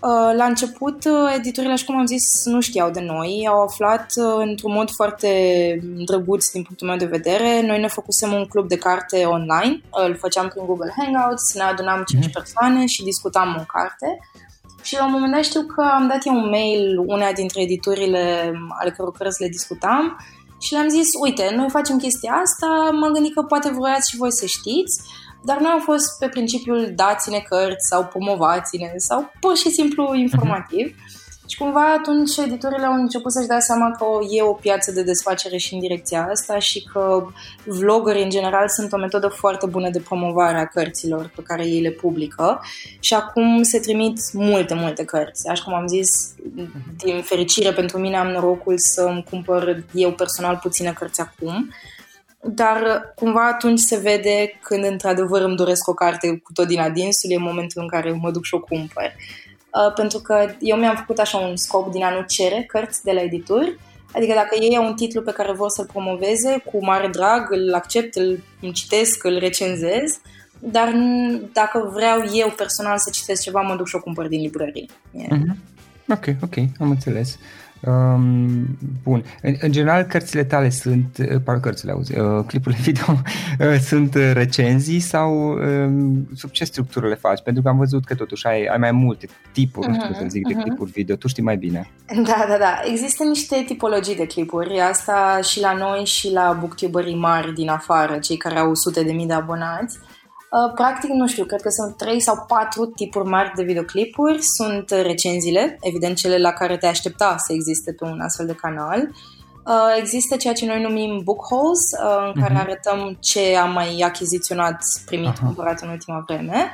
Uh, 0.00 0.36
la 0.36 0.44
început, 0.44 1.04
uh, 1.04 1.34
editurile, 1.36 1.72
așa 1.72 1.84
cum 1.86 1.98
am 1.98 2.06
zis, 2.06 2.44
nu 2.44 2.60
știau 2.60 2.90
de 2.90 3.00
noi, 3.00 3.46
au 3.50 3.62
aflat 3.62 4.12
într-un 4.38 4.72
mod 4.72 4.90
foarte 4.90 5.30
drăguț 6.04 6.50
din 6.50 6.62
punctul 6.62 6.86
meu 6.86 6.96
de 6.96 7.04
vedere. 7.04 7.62
Noi 7.66 7.80
ne 7.80 7.88
făcusem 7.88 8.32
un 8.32 8.46
club 8.46 8.68
de 8.68 8.76
carte 8.76 9.24
online, 9.24 9.80
îl 10.06 10.16
făceam 10.16 10.48
prin 10.48 10.66
Google 10.66 10.94
Hangouts, 10.96 11.54
ne 11.54 11.62
adunam 11.62 12.02
5 12.06 12.24
uh-huh. 12.24 12.32
persoane 12.32 12.86
și 12.86 13.04
discutam 13.04 13.56
o 13.60 13.64
carte 13.72 14.18
și 14.86 14.96
la 14.98 15.04
un 15.04 15.12
moment 15.12 15.32
dat 15.32 15.44
știu 15.44 15.62
că 15.62 15.82
am 15.82 16.06
dat 16.08 16.26
eu 16.26 16.34
un 16.34 16.48
mail 16.48 16.98
unea 17.06 17.32
dintre 17.32 17.60
editurile 17.60 18.52
ale 18.68 18.90
căror 18.90 19.12
cărți 19.12 19.42
le 19.42 19.48
discutam 19.48 20.18
și 20.60 20.72
le-am 20.72 20.88
zis, 20.88 21.08
uite, 21.20 21.52
noi 21.56 21.68
facem 21.70 21.98
chestia 21.98 22.32
asta, 22.32 22.90
m-am 22.92 23.12
gândit 23.12 23.34
că 23.34 23.42
poate 23.42 23.70
vroiați 23.70 24.10
și 24.10 24.16
voi 24.16 24.32
să 24.32 24.46
știți, 24.46 25.00
dar 25.44 25.58
nu 25.60 25.68
am 25.68 25.80
fost 25.80 26.18
pe 26.18 26.28
principiul 26.28 26.92
dați-ne 26.94 27.38
cărți 27.48 27.88
sau 27.88 28.04
promovați-ne 28.04 28.92
sau 28.96 29.30
pur 29.40 29.56
și 29.56 29.70
simplu 29.70 30.14
informativ. 30.14 30.86
Uh-huh. 30.86 31.25
Și 31.46 31.58
cumva 31.58 31.92
atunci 31.92 32.36
editorile 32.36 32.86
au 32.86 32.92
început 32.92 33.32
să-și 33.32 33.46
dea 33.46 33.60
seama 33.60 33.90
că 33.90 34.04
e 34.30 34.42
o 34.42 34.52
piață 34.52 34.92
de 34.92 35.02
desfacere 35.02 35.56
și 35.56 35.74
în 35.74 35.80
direcția 35.80 36.28
asta 36.30 36.58
și 36.58 36.84
că 36.92 37.26
vloggerii 37.64 38.22
în 38.22 38.30
general 38.30 38.68
sunt 38.68 38.92
o 38.92 38.96
metodă 38.96 39.28
foarte 39.28 39.66
bună 39.66 39.90
de 39.90 40.00
promovare 40.00 40.58
a 40.58 40.66
cărților 40.66 41.30
pe 41.36 41.42
care 41.42 41.66
ei 41.66 41.80
le 41.80 41.90
publică 41.90 42.60
și 43.00 43.14
acum 43.14 43.62
se 43.62 43.78
trimit 43.78 44.32
multe, 44.32 44.74
multe 44.74 45.04
cărți. 45.04 45.48
Așa 45.48 45.64
cum 45.64 45.74
am 45.74 45.86
zis, 45.86 46.34
din 46.96 47.22
fericire 47.22 47.72
pentru 47.72 47.98
mine 47.98 48.16
am 48.16 48.28
norocul 48.28 48.78
să 48.78 49.02
îmi 49.02 49.26
cumpăr 49.30 49.84
eu 49.92 50.12
personal 50.12 50.58
puține 50.62 50.92
cărți 50.92 51.20
acum 51.20 51.70
dar 52.48 53.12
cumva 53.14 53.46
atunci 53.46 53.78
se 53.78 53.96
vede 53.96 54.58
când 54.62 54.84
într-adevăr 54.84 55.42
îmi 55.42 55.56
doresc 55.56 55.88
o 55.88 55.94
carte 55.94 56.36
cu 56.36 56.52
tot 56.52 56.66
din 56.66 56.80
adinsul, 56.80 57.30
e 57.30 57.36
momentul 57.36 57.82
în 57.82 57.88
care 57.88 58.10
mă 58.10 58.30
duc 58.30 58.44
și 58.44 58.54
o 58.54 58.60
cumpăr. 58.60 59.12
Uh, 59.76 59.92
pentru 59.94 60.18
că 60.18 60.46
eu 60.60 60.76
mi-am 60.76 60.96
făcut 60.96 61.18
așa 61.18 61.38
un 61.38 61.56
scop 61.56 61.92
din 61.92 62.02
a 62.02 62.10
nu 62.10 62.24
cere 62.28 62.64
cărți 62.66 63.04
de 63.04 63.12
la 63.12 63.20
edituri, 63.20 63.78
adică 64.12 64.32
dacă 64.34 64.56
ei 64.60 64.76
au 64.76 64.86
un 64.86 64.94
titlu 64.94 65.22
pe 65.22 65.32
care 65.32 65.52
vor 65.52 65.68
să-l 65.68 65.86
promoveze, 65.86 66.62
cu 66.64 66.84
mare 66.84 67.08
drag, 67.08 67.50
îl 67.50 67.74
accept, 67.74 68.14
îl 68.14 68.42
citesc, 68.72 69.24
îl 69.24 69.38
recenzez, 69.38 70.20
dar 70.58 70.94
dacă 71.52 71.90
vreau 71.94 72.24
eu 72.32 72.48
personal 72.56 72.98
să 72.98 73.10
citesc 73.10 73.42
ceva, 73.42 73.60
mă 73.60 73.76
duc 73.76 73.88
și 73.88 73.94
o 73.94 74.00
cumpăr 74.00 74.28
din 74.28 74.40
librărie. 74.40 74.86
Yeah. 75.10 75.28
Mm-hmm. 75.30 75.56
Ok, 76.08 76.24
ok, 76.42 76.56
am 76.80 76.90
înțeles. 76.90 77.28
Uh, 77.34 77.65
Um, 77.80 78.78
bun. 79.02 79.24
În, 79.42 79.54
în 79.60 79.72
general, 79.72 80.02
cărțile 80.02 80.44
tale 80.44 80.70
sunt, 80.70 81.18
uh, 81.18 81.40
par 81.44 81.60
cărțile, 81.60 81.92
auzi, 81.92 82.18
uh, 82.18 82.44
clipurile 82.46 82.80
video 82.88 83.04
uh, 83.60 83.78
sunt 83.80 84.14
recenzii 84.14 85.00
sau 85.00 85.50
um, 85.50 86.28
sub 86.34 86.50
ce 86.50 86.64
structură 86.64 87.08
le 87.08 87.14
faci? 87.14 87.42
Pentru 87.42 87.62
că 87.62 87.68
am 87.68 87.76
văzut 87.76 88.04
că 88.04 88.14
totuși 88.14 88.46
ai, 88.46 88.64
ai 88.64 88.78
mai 88.78 88.92
multe 88.92 89.28
tipuri, 89.52 89.86
uh-huh, 89.86 89.90
nu 89.90 90.02
știu 90.02 90.14
să 90.14 90.24
zic, 90.28 90.44
uh-huh. 90.44 90.48
de 90.48 90.54
mhm. 90.54 90.62
clipuri 90.62 90.90
video. 90.90 91.16
Tu 91.16 91.28
știi 91.28 91.42
mai 91.42 91.56
bine. 91.56 91.90
Da, 92.06 92.44
da, 92.48 92.56
da. 92.58 92.80
Există 92.90 93.24
niște 93.24 93.62
tipologii 93.66 94.16
de 94.16 94.26
clipuri. 94.26 94.80
Asta 94.80 95.38
și 95.42 95.60
la 95.60 95.72
noi 95.72 96.04
și 96.04 96.32
la 96.32 96.56
booktuberii 96.60 97.16
mari 97.16 97.54
din 97.54 97.68
afară, 97.68 98.18
cei 98.18 98.36
care 98.36 98.58
au 98.58 98.74
sute 98.74 99.02
de 99.02 99.12
mii 99.12 99.26
de 99.26 99.32
abonați. 99.32 99.98
Uh, 100.56 100.72
practic, 100.74 101.10
nu 101.10 101.26
știu, 101.26 101.44
cred 101.44 101.60
că 101.60 101.68
sunt 101.68 101.96
trei 101.96 102.20
sau 102.20 102.44
patru 102.48 102.86
tipuri 102.86 103.28
mari 103.28 103.52
de 103.56 103.62
videoclipuri. 103.62 104.42
Sunt 104.42 104.90
recenziile, 104.90 105.78
evident 105.80 106.16
cele 106.16 106.38
la 106.38 106.52
care 106.52 106.76
te 106.76 106.86
aștepta 106.86 107.34
să 107.38 107.52
existe 107.52 107.92
pe 107.92 108.04
un 108.04 108.20
astfel 108.20 108.46
de 108.46 108.54
canal. 108.54 109.00
Uh, 109.66 109.96
există 109.98 110.36
ceea 110.36 110.52
ce 110.52 110.66
noi 110.66 110.82
numim 110.82 111.20
book 111.24 111.46
hauls, 111.50 111.80
uh, 111.80 112.32
în 112.34 112.42
care 112.42 112.54
uh-huh. 112.54 112.60
arătăm 112.60 113.16
ce 113.20 113.56
am 113.56 113.72
mai 113.72 114.02
achiziționat, 114.04 114.78
primit, 115.06 115.32
uh-huh. 115.32 115.44
cumpărat 115.44 115.80
în 115.80 115.88
ultima 115.88 116.24
vreme. 116.26 116.70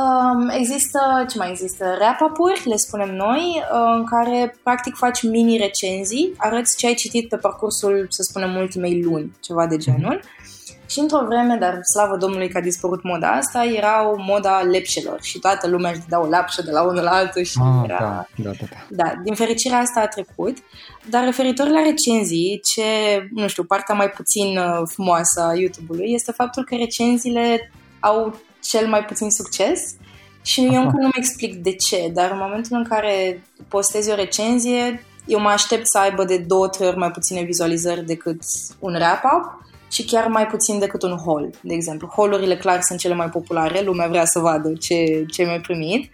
Um, 0.00 0.48
există, 0.48 1.00
ce 1.28 1.38
mai 1.38 1.50
există? 1.50 1.84
Wrap-up-uri, 1.98 2.68
le 2.68 2.76
spunem 2.76 3.14
noi, 3.14 3.64
în 3.94 4.04
care 4.04 4.56
practic 4.62 4.94
faci 4.94 5.22
mini-recenzii, 5.22 6.34
arăți 6.36 6.76
ce 6.76 6.86
ai 6.86 6.94
citit 6.94 7.28
pe 7.28 7.36
parcursul, 7.36 8.06
să 8.08 8.22
spunem, 8.22 8.56
ultimei 8.56 9.02
luni, 9.02 9.36
ceva 9.40 9.66
de 9.66 9.76
genul. 9.76 10.20
Uh-huh. 10.20 10.59
Și 10.90 10.98
într-o 10.98 11.24
vreme, 11.26 11.56
dar 11.56 11.78
slavă 11.82 12.16
Domnului 12.16 12.48
că 12.48 12.58
a 12.58 12.60
dispărut 12.60 13.02
moda 13.02 13.30
asta, 13.30 13.64
era 13.64 14.10
o 14.10 14.14
moda 14.18 14.60
lepșelor 14.60 15.18
și 15.22 15.38
toată 15.38 15.68
lumea 15.68 15.90
își 15.90 16.00
dădea 16.00 16.20
o 16.20 16.26
lapșă 16.26 16.62
de 16.62 16.70
la 16.70 16.82
unul 16.82 17.02
la 17.02 17.10
altul 17.10 17.42
și 17.42 17.58
ah, 17.62 17.84
era... 17.84 17.98
Da, 17.98 18.26
da, 18.36 18.50
da, 18.50 18.66
da. 18.70 19.04
da, 19.04 19.12
din 19.24 19.34
fericire 19.34 19.74
asta 19.74 20.00
a 20.00 20.06
trecut, 20.06 20.56
dar 21.08 21.24
referitor 21.24 21.68
la 21.68 21.82
recenzii, 21.82 22.60
ce, 22.64 22.82
nu 23.34 23.48
știu, 23.48 23.64
partea 23.64 23.94
mai 23.94 24.10
puțin 24.10 24.58
uh, 24.58 24.82
frumoasă 24.84 25.40
a 25.40 25.54
YouTube-ului 25.54 26.12
este 26.12 26.32
faptul 26.32 26.64
că 26.64 26.74
recenziile 26.74 27.72
au 28.00 28.40
cel 28.62 28.86
mai 28.86 29.04
puțin 29.04 29.30
succes 29.30 29.80
și 30.42 30.60
eu 30.72 30.82
încă 30.82 30.96
nu-mi 30.98 31.12
explic 31.16 31.54
de 31.54 31.74
ce, 31.74 32.10
dar 32.14 32.30
în 32.30 32.38
momentul 32.40 32.76
în 32.76 32.84
care 32.84 33.44
postezi 33.68 34.10
o 34.10 34.14
recenzie, 34.14 35.04
eu 35.26 35.40
mă 35.40 35.48
aștept 35.48 35.86
să 35.86 35.98
aibă 35.98 36.24
de 36.24 36.38
două, 36.38 36.68
trei 36.68 36.88
ori 36.88 36.98
mai 36.98 37.10
puține 37.10 37.42
vizualizări 37.42 38.06
decât 38.06 38.42
un 38.78 38.94
wrap-up 38.94 39.68
și 39.90 40.04
chiar 40.04 40.26
mai 40.26 40.46
puțin 40.46 40.78
decât 40.78 41.02
un 41.02 41.18
haul, 41.24 41.50
de 41.62 41.74
exemplu. 41.74 42.12
Haulurile 42.16 42.56
clar 42.56 42.80
sunt 42.80 42.98
cele 42.98 43.14
mai 43.14 43.28
populare, 43.28 43.82
lumea 43.82 44.08
vrea 44.08 44.24
să 44.24 44.38
vadă 44.38 44.72
ce, 44.72 45.24
ce 45.30 45.44
mi-ai 45.44 45.60
primit, 45.60 46.10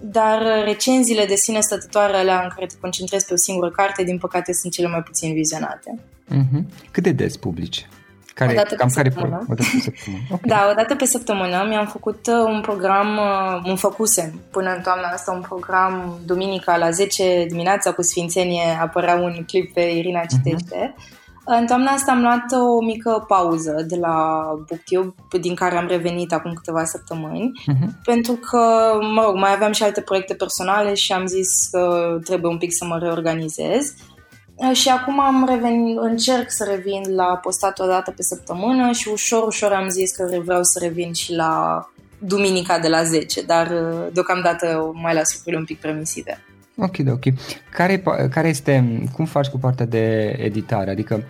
dar 0.00 0.42
recenziile 0.64 1.24
de 1.24 1.34
sine 1.34 1.60
stătătoare 1.60 2.16
alea 2.16 2.42
în 2.42 2.48
care 2.54 2.66
te 2.66 2.74
concentrezi 2.80 3.26
pe 3.26 3.32
o 3.32 3.36
singură 3.36 3.70
carte, 3.70 4.02
din 4.02 4.18
păcate, 4.18 4.52
sunt 4.52 4.72
cele 4.72 4.88
mai 4.88 5.02
puțin 5.02 5.32
vizionate. 5.32 5.98
Mm-hmm. 6.30 6.90
Cât 6.90 7.02
de 7.02 7.12
des 7.12 7.36
publici? 7.36 7.88
Care, 8.34 8.50
o 8.50 8.54
dată 8.54 8.74
cam 8.74 8.88
pe 8.88 8.94
care 8.94 9.10
săptămână. 9.10 9.46
o 9.48 9.54
dată 9.54 9.70
pe 9.72 9.80
săptămână. 9.80 10.22
Okay. 10.34 10.40
Da, 10.44 10.68
o 10.70 10.74
dată 10.74 10.94
pe 10.94 11.04
săptămână 11.04 11.66
mi-am 11.68 11.86
făcut 11.86 12.26
uh, 12.26 12.54
un 12.54 12.60
program, 12.60 13.16
uh, 13.16 13.70
un 13.70 13.76
făcusem 13.76 14.40
până 14.50 14.74
în 14.76 14.82
toamna 14.82 15.08
asta, 15.08 15.32
un 15.32 15.40
program 15.40 16.20
duminica 16.24 16.76
la 16.76 16.90
10 16.90 17.46
dimineața 17.48 17.92
cu 17.92 18.02
Sfințenie 18.02 18.78
apărea 18.80 19.14
un 19.14 19.44
clip 19.46 19.72
pe 19.72 19.80
Irina 19.80 20.20
mhm. 20.20 20.28
Citește. 20.28 20.94
Uh-huh 20.94 21.16
în 21.56 21.66
toamna 21.66 21.90
asta 21.90 22.12
am 22.12 22.20
luat 22.20 22.44
o 22.52 22.84
mică 22.84 23.24
pauză 23.28 23.84
de 23.88 23.96
la 23.96 24.42
BookTube, 24.66 25.38
din 25.40 25.54
care 25.54 25.76
am 25.76 25.86
revenit 25.86 26.32
acum 26.32 26.52
câteva 26.52 26.84
săptămâni, 26.84 27.52
uh-huh. 27.60 28.02
pentru 28.04 28.32
că, 28.32 28.92
mă 29.14 29.22
rog, 29.22 29.34
mai 29.34 29.52
aveam 29.52 29.72
și 29.72 29.82
alte 29.82 30.00
proiecte 30.00 30.34
personale 30.34 30.94
și 30.94 31.12
am 31.12 31.26
zis 31.26 31.68
că 31.70 32.18
trebuie 32.24 32.50
un 32.50 32.58
pic 32.58 32.72
să 32.72 32.84
mă 32.84 32.98
reorganizez. 32.98 33.94
Și 34.72 34.88
acum 34.88 35.20
am 35.20 35.46
revenit, 35.48 35.98
încerc 35.98 36.50
să 36.50 36.64
revin 36.64 37.14
la 37.14 37.36
postat 37.42 37.78
o 37.78 37.86
dată 37.86 38.10
pe 38.10 38.22
săptămână 38.22 38.92
și 38.92 39.08
ușor, 39.08 39.46
ușor 39.46 39.72
am 39.72 39.88
zis 39.88 40.10
că 40.10 40.40
vreau 40.44 40.62
să 40.62 40.78
revin 40.82 41.12
și 41.12 41.34
la 41.34 41.84
duminica 42.18 42.78
de 42.78 42.88
la 42.88 43.02
10, 43.02 43.42
dar 43.42 43.68
deocamdată 44.12 44.90
mai 44.94 45.14
las 45.14 45.32
lucrurile 45.34 45.60
un 45.60 45.64
pic 45.64 45.80
permisive. 45.80 46.44
Ok, 46.80 46.96
ok. 47.08 47.24
Care, 47.70 48.02
care 48.30 48.48
este, 48.48 49.04
cum 49.12 49.24
faci 49.24 49.46
cu 49.46 49.58
partea 49.58 49.86
de 49.86 50.36
editare? 50.38 50.90
Adică 50.90 51.24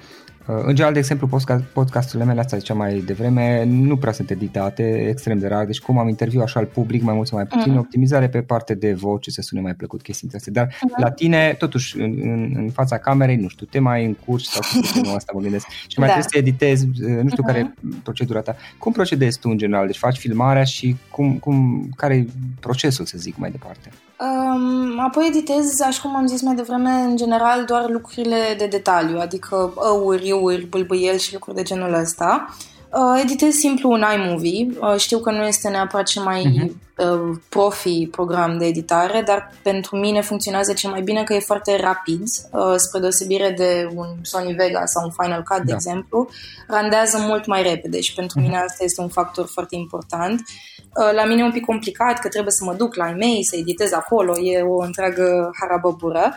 în 0.50 0.74
general, 0.74 0.92
de 0.92 0.98
exemplu, 0.98 1.40
podcasturile 1.72 2.24
mele, 2.24 2.40
asta 2.40 2.56
ziceam 2.56 2.76
mai 2.76 3.02
devreme, 3.06 3.64
nu 3.64 3.96
prea 3.96 4.12
sunt 4.12 4.30
editate, 4.30 5.08
extrem 5.08 5.38
de 5.38 5.46
rar, 5.46 5.64
deci 5.64 5.80
cum 5.80 5.98
am 5.98 6.08
interviu 6.08 6.40
așa 6.40 6.60
al 6.60 6.66
public, 6.66 7.02
mai 7.02 7.14
mult 7.14 7.26
sau 7.26 7.38
mai 7.38 7.46
puțin, 7.46 7.72
mm. 7.72 7.78
optimizare 7.78 8.28
pe 8.28 8.42
parte 8.42 8.74
de 8.74 8.92
voce, 8.92 9.30
să 9.30 9.42
sune 9.42 9.60
mai 9.60 9.74
plăcut 9.74 10.02
chestii 10.02 10.28
astea. 10.34 10.52
Dar 10.52 10.76
mm. 10.82 10.94
la 10.96 11.10
tine, 11.10 11.54
totuși, 11.58 12.00
în, 12.00 12.18
în, 12.22 12.52
în 12.56 12.70
fața 12.70 12.98
camerei, 12.98 13.36
nu 13.36 13.48
știu, 13.48 13.66
te 13.66 13.78
mai 13.78 14.04
încurci 14.04 14.44
sau 14.44 14.62
nu 15.02 15.14
asta 15.14 15.32
mă 15.34 15.40
gândesc 15.40 15.66
și 15.86 15.98
mai 15.98 16.08
da. 16.08 16.14
trebuie 16.14 16.42
să 16.42 16.48
editezi, 16.48 16.86
nu 16.86 17.28
știu 17.28 17.42
mm-hmm. 17.42 17.46
care 17.46 17.58
e 17.58 17.88
procedura 18.02 18.40
ta. 18.40 18.56
Cum 18.78 18.92
procedezi 18.92 19.38
tu 19.38 19.48
în 19.48 19.58
general? 19.58 19.86
Deci 19.86 19.98
faci 19.98 20.18
filmarea 20.18 20.64
și 20.64 20.96
cum, 21.10 21.38
cum, 21.38 21.88
care 21.96 22.14
e 22.16 22.26
procesul, 22.60 23.04
să 23.04 23.18
zic, 23.18 23.36
mai 23.36 23.50
departe? 23.50 23.90
Um, 24.20 24.98
apoi 25.00 25.26
editez, 25.26 25.80
așa 25.80 26.00
cum 26.02 26.16
am 26.16 26.26
zis 26.26 26.42
mai 26.42 26.54
devreme, 26.54 26.90
în 26.90 27.16
general 27.16 27.64
doar 27.64 27.88
lucrurile 27.88 28.54
de 28.58 28.66
detaliu, 28.66 29.18
adică 29.18 29.74
ăuri, 29.76 30.32
ăuri, 30.32 30.66
bâlbâiel 30.66 31.16
și 31.16 31.32
lucruri 31.32 31.56
de 31.56 31.62
genul 31.62 31.94
ăsta. 31.94 32.54
Uh, 32.92 33.20
editez 33.22 33.54
simplu 33.54 33.90
un 33.90 34.04
iMovie. 34.16 34.68
Uh, 34.80 34.96
știu 34.96 35.18
că 35.18 35.30
nu 35.30 35.46
este 35.46 35.68
neapărat 35.68 36.06
cel 36.06 36.22
mai 36.22 36.44
uh-huh. 36.44 37.04
uh, 37.04 37.36
profi 37.48 38.06
program 38.06 38.58
de 38.58 38.66
editare, 38.66 39.22
dar 39.26 39.52
pentru 39.62 39.96
mine 39.96 40.20
funcționează 40.20 40.72
cel 40.72 40.90
mai 40.90 41.02
bine 41.02 41.22
că 41.22 41.34
e 41.34 41.38
foarte 41.38 41.80
rapid, 41.80 42.22
uh, 42.52 42.74
spre 42.76 43.00
deosebire 43.00 43.50
de 43.50 43.88
un 43.94 44.06
Sony 44.22 44.52
Vega 44.52 44.84
sau 44.84 45.04
un 45.04 45.10
Final 45.22 45.42
Cut, 45.42 45.58
da. 45.58 45.64
de 45.64 45.72
exemplu, 45.72 46.28
randează 46.68 47.18
mult 47.20 47.46
mai 47.46 47.62
repede 47.62 48.00
și 48.00 48.14
pentru 48.14 48.40
uh-huh. 48.40 48.42
mine 48.42 48.56
asta 48.56 48.84
este 48.84 49.00
un 49.00 49.08
factor 49.08 49.46
foarte 49.46 49.76
important. 49.76 50.40
Uh, 50.40 50.77
la 51.14 51.24
mine 51.24 51.40
e 51.40 51.44
un 51.44 51.52
pic 51.52 51.64
complicat 51.64 52.18
că 52.18 52.28
trebuie 52.28 52.52
să 52.52 52.64
mă 52.64 52.74
duc 52.74 52.94
la 52.94 53.08
e-mail, 53.08 53.42
să 53.42 53.56
editez 53.56 53.92
acolo, 53.92 54.38
e 54.38 54.62
o 54.62 54.82
întreagă 54.82 55.50
harabăbură. 55.60 56.34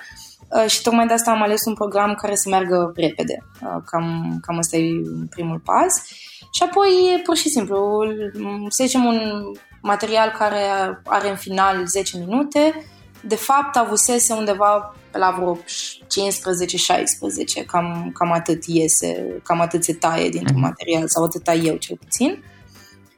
Uh, 0.56 0.70
și 0.70 0.82
tocmai 0.82 1.08
de 1.08 1.14
asta 1.14 1.32
am 1.32 1.42
ales 1.42 1.66
un 1.66 1.74
program 1.74 2.14
care 2.14 2.36
să 2.36 2.50
meargă 2.50 2.92
repede. 2.96 3.38
Uh, 3.62 3.82
cam, 3.86 4.38
cam 4.42 4.58
asta 4.58 4.78
e 4.78 5.02
primul 5.30 5.60
pas. 5.66 6.04
Și 6.54 6.64
apoi, 6.64 7.22
pur 7.24 7.36
și 7.36 7.50
simplu, 7.50 8.04
să 8.70 8.84
zicem 8.84 9.06
un 9.06 9.44
material 9.82 10.30
care 10.38 10.64
are 11.06 11.30
în 11.30 11.36
final 11.36 11.86
10 11.86 12.18
minute, 12.18 12.86
de 13.22 13.36
fapt 13.36 13.76
avusese 13.76 14.34
undeva 14.34 14.96
pe 15.12 15.18
la 15.18 15.32
vreo 15.32 15.58
15-16, 15.58 15.60
cam, 17.68 18.12
cam 18.14 18.32
atât 18.32 18.64
iese, 18.66 19.42
cam 19.44 19.62
atât 19.62 19.84
se 19.84 19.94
taie 19.94 20.30
dintr-un 20.30 20.60
mhm. 20.60 20.68
material, 20.68 21.08
sau 21.08 21.24
atât 21.24 21.44
tai 21.44 21.66
eu 21.66 21.76
cel 21.76 21.98
puțin. 21.98 22.44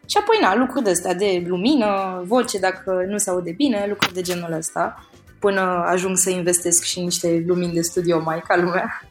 Și 0.06 0.18
apoi, 0.20 0.38
na, 0.42 0.56
lucruri 0.56 0.84
de 0.84 0.90
astea 0.90 1.14
de 1.14 1.44
lumină, 1.48 2.22
voce 2.26 2.60
dacă 2.60 3.06
nu 3.08 3.18
se 3.18 3.30
aude 3.30 3.52
bine, 3.52 3.86
lucruri 3.90 4.14
de 4.14 4.22
genul 4.22 4.54
ăsta, 4.54 5.08
până 5.40 5.84
ajung 5.86 6.18
să 6.18 6.30
investesc 6.30 6.84
și 6.84 7.00
niște 7.00 7.44
lumini 7.48 7.74
de 7.74 7.82
studio 7.82 8.22
mai 8.22 8.42
ca 8.48 8.56
lumea. 8.58 9.02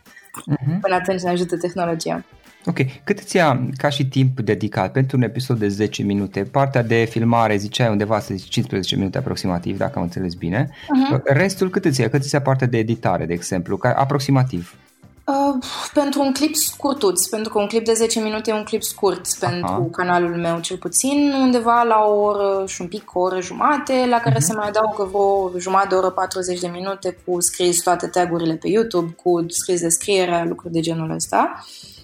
Uh-huh. 0.50 0.80
Până 0.80 0.94
atunci 0.94 1.20
ne 1.20 1.30
ajută 1.30 1.56
tehnologia. 1.56 2.25
Ok. 2.64 2.76
Cât 3.04 3.18
îți 3.18 3.37
ia 3.37 3.68
ca 3.76 3.88
și 3.88 4.06
timp 4.06 4.40
dedicat 4.40 4.92
pentru 4.92 5.16
un 5.16 5.22
episod 5.22 5.58
de 5.58 5.68
10 5.68 6.02
minute? 6.02 6.42
Partea 6.42 6.82
de 6.82 7.04
filmare 7.04 7.56
ziceai 7.56 7.90
undeva 7.90 8.20
să 8.20 8.34
zici 8.34 8.49
15 8.49 8.96
minute 8.96 9.18
aproximativ, 9.18 9.76
dacă 9.76 9.92
am 9.99 10.02
înțeles 10.02 10.34
bine. 10.34 10.68
Uh-huh. 10.68 11.20
Restul 11.25 11.70
cât 11.70 11.84
îți 11.84 12.00
ia? 12.00 12.08
Cât 12.08 12.22
îți 12.22 12.34
ia 12.34 12.40
partea 12.40 12.66
de 12.66 12.78
editare, 12.78 13.26
de 13.26 13.32
exemplu? 13.32 13.76
Ca, 13.76 13.92
aproximativ. 13.92 14.75
Uh, 15.24 15.64
pentru 15.94 16.22
un 16.22 16.32
clip 16.32 16.54
scurtuț, 16.54 17.26
pentru 17.26 17.52
că 17.52 17.58
un 17.58 17.66
clip 17.66 17.84
de 17.84 17.92
10 17.92 18.20
minute 18.20 18.50
e 18.50 18.54
un 18.54 18.64
clip 18.64 18.82
scurt 18.82 19.26
Aha. 19.40 19.50
pentru 19.50 19.82
canalul 19.82 20.36
meu 20.36 20.60
cel 20.60 20.76
puțin, 20.76 21.32
undeva 21.40 21.82
la 21.82 22.04
o 22.04 22.20
oră 22.20 22.64
și 22.66 22.80
un 22.80 22.88
pic, 22.88 23.14
o 23.14 23.20
oră 23.20 23.40
jumate, 23.40 24.06
la 24.08 24.18
care 24.18 24.36
uh-huh. 24.36 24.46
se 24.46 24.54
mai 24.54 24.68
adaugă 24.68 25.04
vreo 25.04 25.58
jumătate 25.58 25.88
de 25.88 25.94
oră, 25.94 26.10
40 26.10 26.60
de 26.60 26.68
minute 26.68 27.18
cu 27.24 27.40
scris 27.40 27.82
toate 27.82 28.06
tagurile 28.06 28.54
pe 28.54 28.68
YouTube, 28.68 29.16
cu 29.22 29.44
scris 29.48 29.80
descrierea, 29.80 30.44
lucruri 30.44 30.72
de 30.72 30.80
genul 30.80 31.10
ăsta. 31.10 31.52
Uh, 31.56 31.92
Uh, 31.92 32.01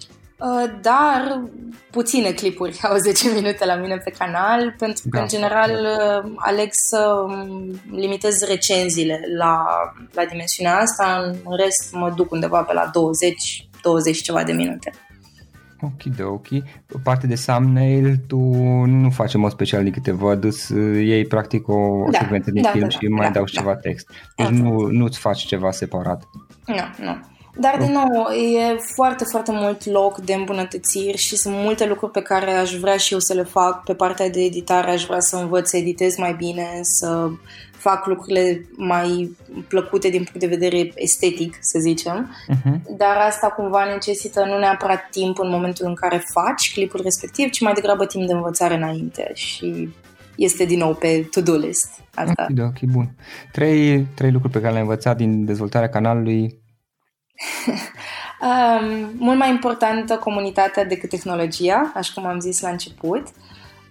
dar 0.81 1.41
puține 1.91 2.31
clipuri 2.31 2.79
au 2.89 2.97
10 2.97 3.33
minute 3.33 3.65
la 3.65 3.75
mine 3.75 3.97
pe 3.97 4.13
canal, 4.17 4.75
pentru 4.77 5.03
că, 5.09 5.17
da, 5.17 5.21
în 5.21 5.27
general, 5.27 5.71
da. 5.71 6.21
Uh, 6.25 6.33
aleg 6.35 6.67
să 6.71 7.25
um, 7.27 7.81
limitez 7.91 8.41
recenziile 8.47 9.19
la, 9.37 9.65
la 10.13 10.25
dimensiunea 10.25 10.77
asta, 10.77 11.31
în 11.45 11.55
rest 11.63 11.93
mă 11.93 12.13
duc 12.15 12.31
undeva 12.31 12.61
pe 12.63 12.73
la 12.73 12.89
20, 12.93 13.67
20 13.81 14.21
ceva 14.21 14.43
de 14.43 14.51
minute. 14.51 14.91
Ok, 15.81 16.03
de 16.03 16.23
ok. 16.23 16.47
Parte 17.03 17.27
de 17.27 17.33
thumbnail, 17.45 18.19
tu 18.27 18.37
nu 18.85 19.09
faci 19.09 19.33
în 19.33 19.39
mod 19.39 19.51
special 19.51 19.83
din 19.83 19.91
câte 19.91 20.11
văd, 20.11 20.43
îți 20.43 20.73
iei 20.73 21.25
practic 21.25 21.67
o 21.67 22.07
da, 22.11 22.17
secvență 22.17 22.51
din 22.51 22.61
da, 22.61 22.69
film 22.69 22.83
da, 22.83 22.89
și 22.89 23.07
mai 23.07 23.27
da, 23.27 23.33
dau 23.33 23.43
da, 23.43 23.49
ceva 23.49 23.75
text. 23.75 24.09
Deci 24.35 24.47
nu, 24.47 24.87
nu-ți 24.91 25.19
faci 25.19 25.45
ceva 25.45 25.71
separat. 25.71 26.23
Nu, 26.65 27.05
nu. 27.05 27.19
Dar, 27.57 27.77
din 27.79 27.91
nou, 27.91 28.27
e 28.31 28.77
foarte, 28.95 29.23
foarte 29.23 29.51
mult 29.51 29.85
loc 29.85 30.17
de 30.17 30.33
îmbunătățiri 30.33 31.17
și 31.17 31.35
sunt 31.35 31.55
multe 31.57 31.87
lucruri 31.87 32.11
pe 32.11 32.21
care 32.21 32.51
aș 32.51 32.75
vrea 32.75 32.97
și 32.97 33.13
eu 33.13 33.19
să 33.19 33.33
le 33.33 33.43
fac. 33.43 33.83
Pe 33.83 33.93
partea 33.93 34.29
de 34.29 34.41
editare 34.41 34.91
aș 34.91 35.05
vrea 35.05 35.19
să 35.19 35.35
învăț 35.35 35.69
să 35.69 35.77
editez 35.77 36.17
mai 36.17 36.33
bine, 36.33 36.79
să 36.81 37.29
fac 37.71 38.05
lucrurile 38.05 38.65
mai 38.77 39.37
plăcute 39.67 40.09
din 40.09 40.23
punct 40.23 40.39
de 40.39 40.55
vedere 40.57 40.91
estetic, 40.95 41.57
să 41.61 41.79
zicem. 41.79 42.35
Uh-huh. 42.53 42.97
Dar 42.97 43.17
asta 43.27 43.47
cumva 43.47 43.83
necesită 43.83 44.45
nu 44.45 44.57
neapărat 44.57 45.09
timp 45.11 45.39
în 45.39 45.49
momentul 45.49 45.85
în 45.87 45.93
care 45.93 46.23
faci 46.33 46.73
clipul 46.73 47.01
respectiv, 47.03 47.49
ci 47.49 47.61
mai 47.61 47.73
degrabă 47.73 48.05
timp 48.05 48.27
de 48.27 48.33
învățare 48.33 48.75
înainte 48.75 49.31
și 49.33 49.89
este 50.35 50.65
din 50.65 50.77
nou 50.77 50.93
pe 50.93 51.27
to-do 51.31 51.55
list. 51.55 51.89
Asta. 52.13 52.47
Ok, 52.49 52.65
ok, 52.65 52.89
bun. 52.91 53.09
Trei, 53.51 54.05
trei 54.15 54.31
lucruri 54.31 54.53
pe 54.53 54.59
care 54.59 54.71
le-ai 54.71 54.83
învățat 54.83 55.17
din 55.17 55.45
dezvoltarea 55.45 55.89
canalului 55.89 56.59
um, 58.47 59.11
mult 59.17 59.37
mai 59.37 59.49
importantă 59.49 60.15
comunitatea 60.15 60.85
decât 60.85 61.09
tehnologia, 61.09 61.91
așa 61.95 62.11
cum 62.15 62.25
am 62.25 62.39
zis 62.39 62.61
la 62.61 62.69
început. 62.69 63.27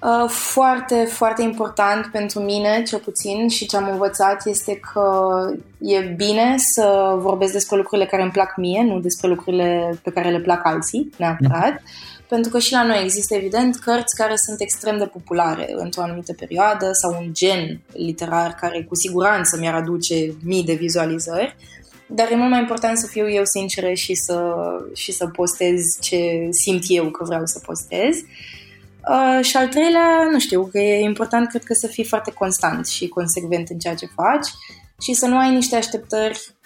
Uh, 0.03 0.29
foarte, 0.29 0.95
foarte 0.95 1.43
important 1.43 2.07
pentru 2.13 2.41
mine, 2.41 2.83
cel 2.83 2.99
puțin, 2.99 3.49
și 3.49 3.67
ce 3.67 3.77
am 3.77 3.91
învățat 3.91 4.47
este 4.47 4.81
că 4.93 5.37
e 5.79 5.99
bine 5.99 6.55
să 6.57 7.17
vorbesc 7.19 7.53
despre 7.53 7.77
lucrurile 7.77 8.07
care 8.07 8.23
îmi 8.23 8.31
plac 8.31 8.57
mie, 8.57 8.83
nu 8.83 9.01
despre 9.01 9.29
lucrurile 9.29 10.01
pe 10.03 10.11
care 10.11 10.31
le 10.31 10.41
plac 10.41 10.67
alții, 10.67 11.11
neapărat. 11.17 11.71
Mm. 11.71 11.83
Pentru 12.29 12.51
că 12.51 12.59
și 12.59 12.73
la 12.73 12.83
noi 12.83 13.01
există, 13.03 13.35
evident, 13.35 13.77
cărți 13.77 14.17
care 14.17 14.37
sunt 14.37 14.61
extrem 14.61 14.99
de 14.99 15.05
populare 15.05 15.75
într-o 15.77 16.03
anumită 16.03 16.33
perioadă 16.33 16.93
sau 16.93 17.17
un 17.21 17.29
gen 17.33 17.81
literar 17.93 18.55
care 18.61 18.83
cu 18.83 18.95
siguranță 18.95 19.57
mi-ar 19.61 19.75
aduce 19.75 20.15
mii 20.45 20.65
de 20.65 20.75
vizualizări 20.75 21.57
dar 22.09 22.31
e 22.31 22.37
mult 22.37 22.51
mai 22.51 22.61
important 22.61 22.99
să 22.99 23.07
fiu 23.07 23.31
eu 23.31 23.45
sinceră 23.45 23.93
și 23.93 24.15
să, 24.15 24.55
și 24.95 25.13
să 25.13 25.27
postez 25.27 25.83
ce 26.01 26.49
simt 26.51 26.83
eu 26.87 27.11
că 27.11 27.25
vreau 27.25 27.47
să 27.47 27.61
postez. 27.67 28.17
Uh, 29.09 29.45
și 29.45 29.57
al 29.57 29.69
treilea, 29.69 30.29
nu 30.33 30.39
știu, 30.39 30.67
că 30.67 30.79
e 30.79 31.01
important, 31.01 31.49
cred 31.49 31.65
că 31.65 31.75
să 31.75 31.87
fii 31.87 32.05
foarte 32.05 32.33
constant 32.33 32.87
și 32.87 33.09
consecvent 33.09 33.69
în 33.69 33.79
ceea 33.79 33.95
ce 33.95 34.07
faci 34.15 34.49
și 35.03 35.13
să 35.13 35.27
nu 35.27 35.39
ai 35.39 35.55
niște 35.55 35.77
așteptări, 35.77 36.57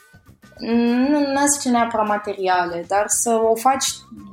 nu, 0.58 1.18
nu 1.18 1.46
zice 1.56 1.68
neapărat 1.68 2.06
materiale, 2.06 2.84
dar 2.88 3.04
să 3.06 3.40
o 3.50 3.54
faci 3.54 3.84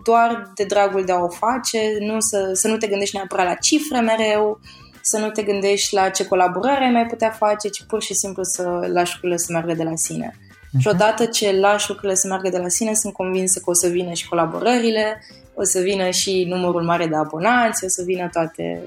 doar 0.04 0.52
de 0.56 0.64
dragul 0.64 1.06
de 1.06 1.12
a 1.12 1.20
o 1.20 1.28
face, 1.28 1.98
nu 2.00 2.20
să, 2.20 2.52
să 2.54 2.68
nu 2.68 2.78
te 2.78 2.88
gândești 2.88 3.16
neapărat 3.16 3.46
la 3.46 3.54
cifre 3.54 4.00
mereu, 4.00 4.60
să 5.02 5.18
nu 5.18 5.30
te 5.30 5.44
gândești 5.44 5.94
la 5.94 6.10
ce 6.10 6.26
colaborare 6.26 6.84
ai 6.84 6.92
mai 6.92 7.06
putea 7.06 7.30
face, 7.30 7.68
ci 7.68 7.84
pur 7.88 8.02
și 8.02 8.14
simplu 8.14 8.44
să 8.44 8.64
lași 8.94 9.12
lucrurile 9.14 9.38
să 9.38 9.52
meargă 9.52 9.74
de 9.74 9.84
la 9.84 9.96
sine. 9.96 10.36
Și 10.78 10.88
odată 10.88 11.26
ce 11.26 11.60
lași 11.60 11.90
lucrurile 11.90 12.18
să 12.18 12.28
meargă 12.28 12.50
de 12.50 12.58
la 12.58 12.68
sine, 12.68 12.94
sunt 12.94 13.14
convinsă 13.14 13.60
că 13.60 13.70
o 13.70 13.74
să 13.74 13.88
vină 13.88 14.14
și 14.14 14.28
colaborările, 14.28 15.24
o 15.54 15.64
să 15.64 15.80
vină 15.80 16.10
și 16.10 16.46
numărul 16.48 16.84
mare 16.84 17.08
de 17.08 17.16
abonați, 17.16 17.86
o 17.86 17.88
să 17.88 18.04
vină 18.06 18.30
toate, 18.32 18.82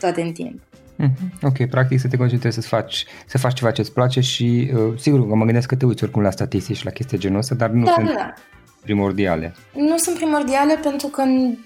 toate 0.00 0.22
în 0.22 0.32
timp. 0.32 0.60
Mhm. 0.96 1.32
Ok, 1.42 1.68
practic 1.68 2.00
să 2.00 2.08
te 2.08 2.16
concentrezi 2.16 2.60
să 2.60 2.68
faci, 2.68 3.06
să 3.26 3.38
faci 3.38 3.54
ceva 3.54 3.70
ce 3.70 3.80
îți 3.80 3.92
place 3.92 4.20
și 4.20 4.70
uh, 4.74 4.98
sigur 4.98 5.28
că 5.28 5.34
mă 5.34 5.44
gândesc 5.44 5.68
că 5.68 5.76
te 5.76 5.86
uiți 5.86 6.02
oricum 6.02 6.22
la 6.22 6.30
statistici 6.30 6.76
și 6.76 6.84
la 6.84 6.90
chestii 6.90 7.18
genul 7.18 7.38
ăsta, 7.38 7.54
dar 7.54 7.70
nu 7.70 7.84
da, 7.84 7.92
sunt 7.92 8.06
da, 8.06 8.14
da 8.14 8.34
primordiale? 8.82 9.54
Nu 9.72 9.96
sunt 9.96 10.16
primordiale 10.16 10.78
pentru 10.82 11.06
că, 11.06 11.22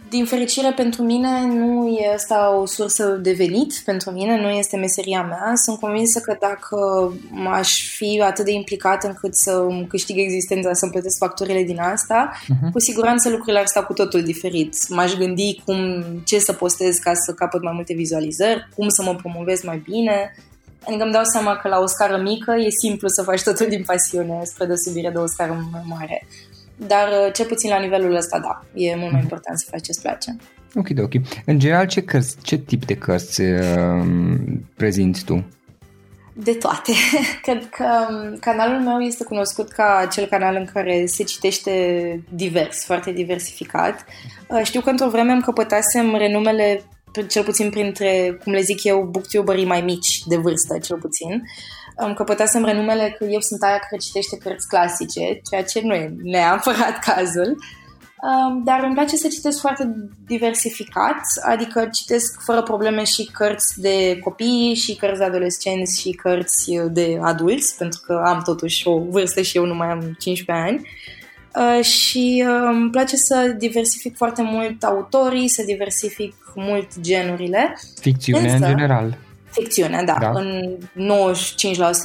din 0.08 0.24
fericire 0.24 0.72
pentru 0.76 1.02
mine, 1.02 1.46
nu 1.46 1.88
e 1.88 2.14
asta 2.14 2.56
o 2.60 2.66
sursă 2.66 3.18
de 3.22 3.32
venit 3.32 3.74
pentru 3.84 4.10
mine, 4.10 4.40
nu 4.40 4.48
este 4.48 4.76
meseria 4.76 5.22
mea. 5.22 5.52
Sunt 5.54 5.80
convinsă 5.80 6.20
că 6.20 6.36
dacă 6.40 7.12
aș 7.52 7.96
fi 7.96 8.22
atât 8.24 8.44
de 8.44 8.52
implicat 8.52 9.04
încât 9.04 9.34
să 9.36 9.66
câștig 9.88 10.18
existența, 10.18 10.72
să-mi 10.72 10.92
plătesc 10.92 11.18
facturile 11.18 11.62
din 11.62 11.80
asta, 11.80 12.30
uh-huh. 12.32 12.72
cu 12.72 12.80
siguranță 12.80 13.28
lucrurile 13.28 13.58
ar 13.58 13.66
sta 13.66 13.82
cu 13.82 13.92
totul 13.92 14.22
diferit. 14.22 14.88
M-aș 14.88 15.14
gândi 15.14 15.62
cum, 15.64 16.04
ce 16.24 16.38
să 16.38 16.52
postez 16.52 16.96
ca 16.96 17.14
să 17.14 17.32
capăt 17.32 17.62
mai 17.62 17.72
multe 17.74 17.94
vizualizări, 17.94 18.68
cum 18.74 18.88
să 18.88 19.02
mă 19.02 19.14
promovez 19.14 19.62
mai 19.62 19.82
bine, 19.84 20.32
Adică 20.86 21.02
îmi 21.02 21.12
dau 21.12 21.24
seama 21.24 21.56
că 21.56 21.68
la 21.68 21.78
o 21.78 21.86
scară 21.86 22.16
mică 22.22 22.52
e 22.52 22.68
simplu 22.70 23.08
să 23.08 23.22
faci 23.22 23.42
totul 23.42 23.66
din 23.68 23.82
pasiune, 23.82 24.40
spre 24.44 24.66
deosebire 24.66 25.10
de 25.10 25.18
o 25.18 25.26
scară 25.26 25.68
mai 25.72 25.82
mare. 25.84 26.26
Dar 26.76 27.08
uh, 27.08 27.32
cel 27.32 27.46
puțin 27.46 27.70
la 27.70 27.78
nivelul 27.78 28.14
ăsta, 28.14 28.38
da, 28.38 28.64
e 28.74 28.88
mult 28.88 29.00
mai 29.00 29.10
mhm. 29.10 29.22
important 29.22 29.58
să 29.58 29.66
faci 29.70 29.82
ce-ți 29.82 30.02
place. 30.02 30.36
Ok, 30.74 30.86
ok. 30.98 31.12
În 31.44 31.58
general, 31.58 31.86
ce, 31.86 32.02
cărți, 32.02 32.36
ce 32.42 32.56
tip 32.56 32.84
de 32.84 32.94
cărți 32.94 33.40
uh, 33.40 34.06
prezinți 34.76 35.24
tu? 35.24 35.44
De 36.32 36.52
toate. 36.52 36.92
Cred 37.42 37.68
că 37.68 37.84
um, 38.10 38.36
canalul 38.40 38.80
meu 38.80 38.98
este 39.00 39.24
cunoscut 39.24 39.68
ca 39.68 40.08
cel 40.12 40.26
canal 40.26 40.54
în 40.54 40.64
care 40.72 41.06
se 41.06 41.24
citește 41.24 41.72
divers, 42.28 42.84
foarte 42.84 43.12
diversificat. 43.12 44.04
Uh, 44.48 44.60
știu 44.62 44.80
că 44.80 44.90
într-o 44.90 45.08
vreme 45.08 45.32
îmi 45.32 45.42
căpătasem 45.42 46.16
renumele 46.16 46.82
cel 47.22 47.44
puțin 47.44 47.70
printre, 47.70 48.38
cum 48.42 48.52
le 48.52 48.60
zic 48.60 48.84
eu, 48.84 49.08
booktuberii 49.10 49.64
mai 49.64 49.80
mici 49.80 50.22
de 50.26 50.36
vârstă, 50.36 50.78
cel 50.78 50.98
puțin. 50.98 51.42
Îmi 51.96 52.14
căpătasem 52.14 52.64
renumele 52.64 53.14
că 53.18 53.24
eu 53.24 53.40
sunt 53.40 53.62
aia 53.62 53.78
care 53.78 54.02
citește 54.02 54.36
cărți 54.36 54.68
clasice, 54.68 55.40
ceea 55.50 55.64
ce 55.64 55.80
nu 55.80 55.94
e 55.94 56.14
neapărat 56.22 56.98
cazul. 57.14 57.56
Um, 58.22 58.62
dar 58.64 58.82
îmi 58.84 58.94
place 58.94 59.16
să 59.16 59.28
citesc 59.28 59.60
foarte 59.60 60.10
diversificat, 60.26 61.20
adică 61.42 61.88
citesc 61.92 62.40
fără 62.44 62.62
probleme 62.62 63.04
și 63.04 63.30
cărți 63.32 63.80
de 63.80 64.18
copii, 64.18 64.74
și 64.74 64.96
cărți 64.96 65.18
de 65.18 65.24
adolescenți, 65.24 66.00
și 66.00 66.10
cărți 66.10 66.72
de 66.90 67.18
adulți, 67.22 67.76
pentru 67.76 68.00
că 68.06 68.22
am 68.24 68.42
totuși 68.44 68.88
o 68.88 68.98
vârstă 68.98 69.42
și 69.42 69.56
eu 69.56 69.64
nu 69.64 69.74
mai 69.74 69.88
am 69.88 70.16
15 70.18 70.66
ani. 70.66 70.88
Uh, 71.56 71.84
și 71.84 72.44
uh, 72.46 72.68
îmi 72.72 72.90
place 72.90 73.16
să 73.16 73.54
diversific 73.58 74.16
foarte 74.16 74.42
mult 74.42 74.82
autorii, 74.82 75.48
să 75.48 75.62
diversific 75.66 76.34
mult 76.56 77.00
genurile. 77.00 77.78
Ficțiune 78.00 78.52
Însă, 78.52 78.66
în 78.66 78.76
general. 78.76 79.18
Ficțiune, 79.50 80.02
da. 80.06 80.16
da. 80.20 80.30
În 80.34 80.76
95% 80.78 80.88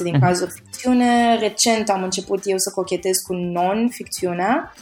din 0.02 0.16
uh-huh. 0.16 0.20
cazuri 0.20 0.50
ficțiune. 0.50 1.38
Recent 1.38 1.88
am 1.88 2.02
început 2.02 2.40
eu 2.44 2.58
să 2.58 2.70
cochetez 2.74 3.16
cu 3.16 3.34
non-ficțiunea 3.34 4.72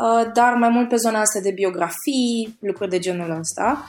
Uh, 0.00 0.30
dar 0.32 0.54
mai 0.54 0.68
mult 0.68 0.88
pe 0.88 0.96
zona 0.96 1.20
asta 1.20 1.40
de 1.40 1.50
biografii, 1.50 2.58
lucruri 2.60 2.90
de 2.90 2.98
genul 2.98 3.38
ăsta. 3.38 3.84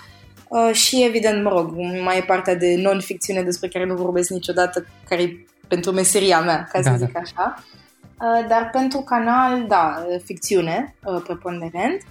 Uh, 0.47 0.73
și 0.73 1.03
evident, 1.03 1.43
mă 1.43 1.49
rog, 1.49 1.73
mai 2.03 2.17
e 2.17 2.21
partea 2.21 2.55
de 2.55 2.75
non-ficțiune 2.75 3.41
despre 3.41 3.67
care 3.67 3.85
nu 3.85 3.95
vorbesc 3.95 4.29
niciodată, 4.29 4.85
care 5.09 5.21
e 5.21 5.45
pentru 5.67 5.91
meseria 5.91 6.41
mea, 6.41 6.67
ca 6.71 6.81
să 6.81 6.89
da, 6.89 6.95
zic 6.95 7.11
da. 7.11 7.19
așa. 7.19 7.63
Uh, 7.97 8.47
dar 8.47 8.69
pentru 8.71 8.99
canal, 8.99 9.65
da, 9.67 10.05
ficțiune, 10.23 10.95
preponderent. 11.23 12.01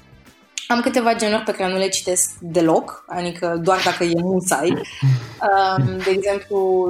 Am 0.71 0.81
câteva 0.81 1.15
genuri 1.15 1.43
pe 1.43 1.53
care 1.53 1.73
nu 1.73 1.79
le 1.79 1.89
citesc 1.89 2.31
deloc, 2.41 3.05
adică 3.07 3.61
doar 3.63 3.79
dacă 3.85 4.05
e 4.05 4.21
musai. 4.21 4.83
De 6.05 6.11
exemplu, 6.11 6.89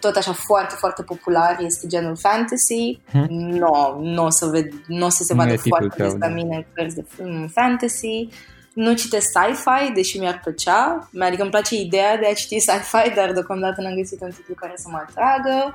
tot 0.00 0.16
așa 0.16 0.32
foarte, 0.32 0.74
foarte 0.78 1.02
popular 1.02 1.56
este 1.60 1.86
genul 1.86 2.16
fantasy. 2.16 3.00
Hmm? 3.10 3.26
Nu, 3.30 3.98
nu 4.00 4.24
o 4.24 4.30
să, 4.30 4.46
ved, 4.46 4.72
n-o 4.86 5.08
să 5.08 5.22
se 5.22 5.34
nu 5.34 5.42
vadă 5.42 5.56
foarte 5.56 6.02
des 6.02 6.12
la 6.12 6.18
da. 6.18 6.28
mine 6.28 6.66
cărți 6.72 6.94
de 6.94 7.04
film 7.14 7.48
fantasy. 7.54 8.28
Nu 8.74 8.94
citesc 8.94 9.26
sci-fi, 9.28 9.92
deși 9.94 10.18
mi-ar 10.18 10.40
plăcea. 10.42 11.08
Adică 11.20 11.42
îmi 11.42 11.50
place 11.50 11.74
ideea 11.74 12.16
de 12.16 12.26
a 12.26 12.32
citi 12.32 12.58
sci-fi, 12.58 13.14
dar 13.14 13.32
deocamdată 13.32 13.80
n-am 13.80 13.94
găsit 13.94 14.20
un 14.20 14.30
titlu 14.30 14.54
care 14.54 14.72
să 14.76 14.88
mă 14.90 15.04
atragă. 15.08 15.74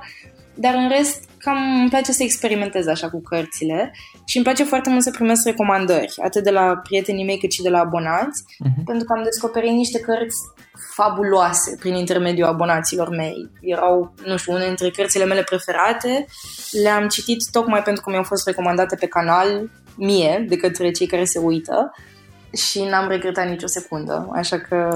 Dar 0.54 0.74
în 0.74 0.88
rest, 0.88 1.24
cam 1.38 1.80
îmi 1.80 1.88
place 1.88 2.12
să 2.12 2.22
experimentez 2.22 2.86
așa 2.86 3.10
cu 3.10 3.20
cărțile 3.20 3.94
și 4.24 4.36
îmi 4.36 4.44
place 4.44 4.64
foarte 4.64 4.90
mult 4.90 5.02
să 5.02 5.10
primesc 5.10 5.44
recomandări, 5.44 6.14
atât 6.24 6.44
de 6.44 6.50
la 6.50 6.80
prietenii 6.82 7.24
mei 7.24 7.38
cât 7.38 7.52
și 7.52 7.62
de 7.62 7.68
la 7.68 7.78
abonați, 7.78 8.42
uh-huh. 8.42 8.84
pentru 8.84 9.04
că 9.04 9.12
am 9.16 9.22
descoperit 9.22 9.70
niște 9.70 10.00
cărți 10.00 10.36
fabuloase 10.94 11.76
prin 11.78 11.94
intermediul 11.94 12.48
abonaților 12.48 13.08
mei. 13.08 13.50
Erau, 13.60 14.14
nu 14.24 14.36
știu, 14.36 14.52
unele 14.52 14.66
dintre 14.66 14.90
cărțile 14.90 15.24
mele 15.24 15.42
preferate. 15.42 16.26
Le-am 16.82 17.08
citit 17.08 17.50
tocmai 17.50 17.82
pentru 17.82 18.02
că 18.02 18.10
mi-au 18.10 18.22
fost 18.22 18.46
recomandate 18.46 18.96
pe 18.96 19.06
canal 19.06 19.70
mie, 19.96 20.44
de 20.48 20.56
către 20.56 20.90
cei 20.90 21.06
care 21.06 21.24
se 21.24 21.38
uită 21.38 21.92
și 22.56 22.82
n-am 22.90 23.08
regretat 23.08 23.48
nicio 23.48 23.66
secundă, 23.66 24.28
așa 24.32 24.58
că 24.58 24.88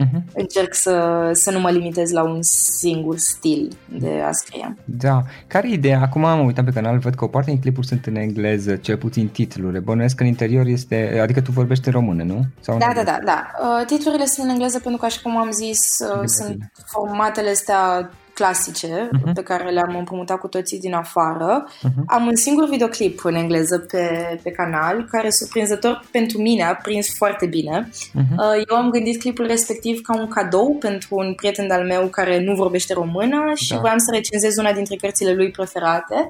uh-huh. 0.00 0.32
încerc 0.34 0.74
să, 0.74 1.28
să 1.32 1.50
nu 1.50 1.60
mă 1.60 1.70
limitez 1.70 2.10
la 2.10 2.22
un 2.22 2.42
singur 2.78 3.16
stil 3.16 3.76
de 3.98 4.22
a 4.26 4.32
scrie. 4.32 4.76
Da. 4.84 5.22
Care 5.46 5.68
e 5.68 5.72
ideea? 5.72 6.00
Acum 6.00 6.24
am 6.24 6.46
uitat 6.46 6.64
pe 6.64 6.70
canal, 6.70 6.98
văd 6.98 7.14
că 7.14 7.24
o 7.24 7.28
parte 7.28 7.50
din 7.50 7.60
clipuri 7.60 7.86
sunt 7.86 8.06
în 8.06 8.16
engleză, 8.16 8.76
cel 8.76 8.96
puțin 8.96 9.28
titlurile. 9.28 9.78
Bănuiesc 9.78 10.14
că 10.14 10.22
în 10.22 10.28
interior 10.28 10.66
este, 10.66 11.18
adică 11.22 11.40
tu 11.40 11.50
vorbești 11.50 11.86
în 11.86 11.92
română, 11.92 12.22
nu? 12.22 12.44
Sau 12.60 12.78
da, 12.78 12.92
da, 12.94 13.02
da, 13.02 13.18
da. 13.24 13.46
Uh, 13.62 13.86
titlurile 13.86 14.24
sunt 14.24 14.46
în 14.46 14.52
engleză 14.52 14.78
pentru 14.78 15.00
că, 15.00 15.06
așa 15.06 15.20
cum 15.22 15.36
am 15.36 15.50
zis, 15.50 15.98
uh, 15.98 16.22
sunt 16.24 16.72
formatele 16.86 17.50
astea 17.50 18.10
clasice 18.38 19.08
uh-huh. 19.08 19.32
pe 19.34 19.42
care 19.42 19.70
le-am 19.70 19.96
împrumutat 19.98 20.38
cu 20.38 20.48
toții 20.48 20.80
din 20.80 20.94
afară. 20.94 21.68
Uh-huh. 21.68 22.04
Am 22.06 22.26
un 22.26 22.36
singur 22.36 22.68
videoclip 22.68 23.24
în 23.24 23.34
engleză 23.34 23.78
pe, 23.78 24.04
pe 24.42 24.50
canal 24.50 25.06
care, 25.10 25.30
surprinzător 25.30 26.04
pentru 26.10 26.38
mine, 26.38 26.62
a 26.62 26.74
prins 26.74 27.16
foarte 27.16 27.46
bine. 27.46 27.88
Uh-huh. 27.90 28.68
Eu 28.68 28.76
am 28.76 28.90
gândit 28.90 29.20
clipul 29.20 29.46
respectiv 29.46 30.00
ca 30.00 30.16
un 30.20 30.28
cadou 30.28 30.76
pentru 30.80 31.08
un 31.16 31.34
prieten 31.34 31.70
al 31.70 31.84
meu 31.84 32.06
care 32.06 32.44
nu 32.44 32.54
vorbește 32.54 32.92
română 32.92 33.52
și 33.54 33.72
da. 33.72 33.78
voiam 33.78 33.98
să 33.98 34.10
recenzez 34.12 34.56
una 34.56 34.72
dintre 34.72 34.96
cărțile 34.96 35.34
lui 35.34 35.50
preferate. 35.50 36.28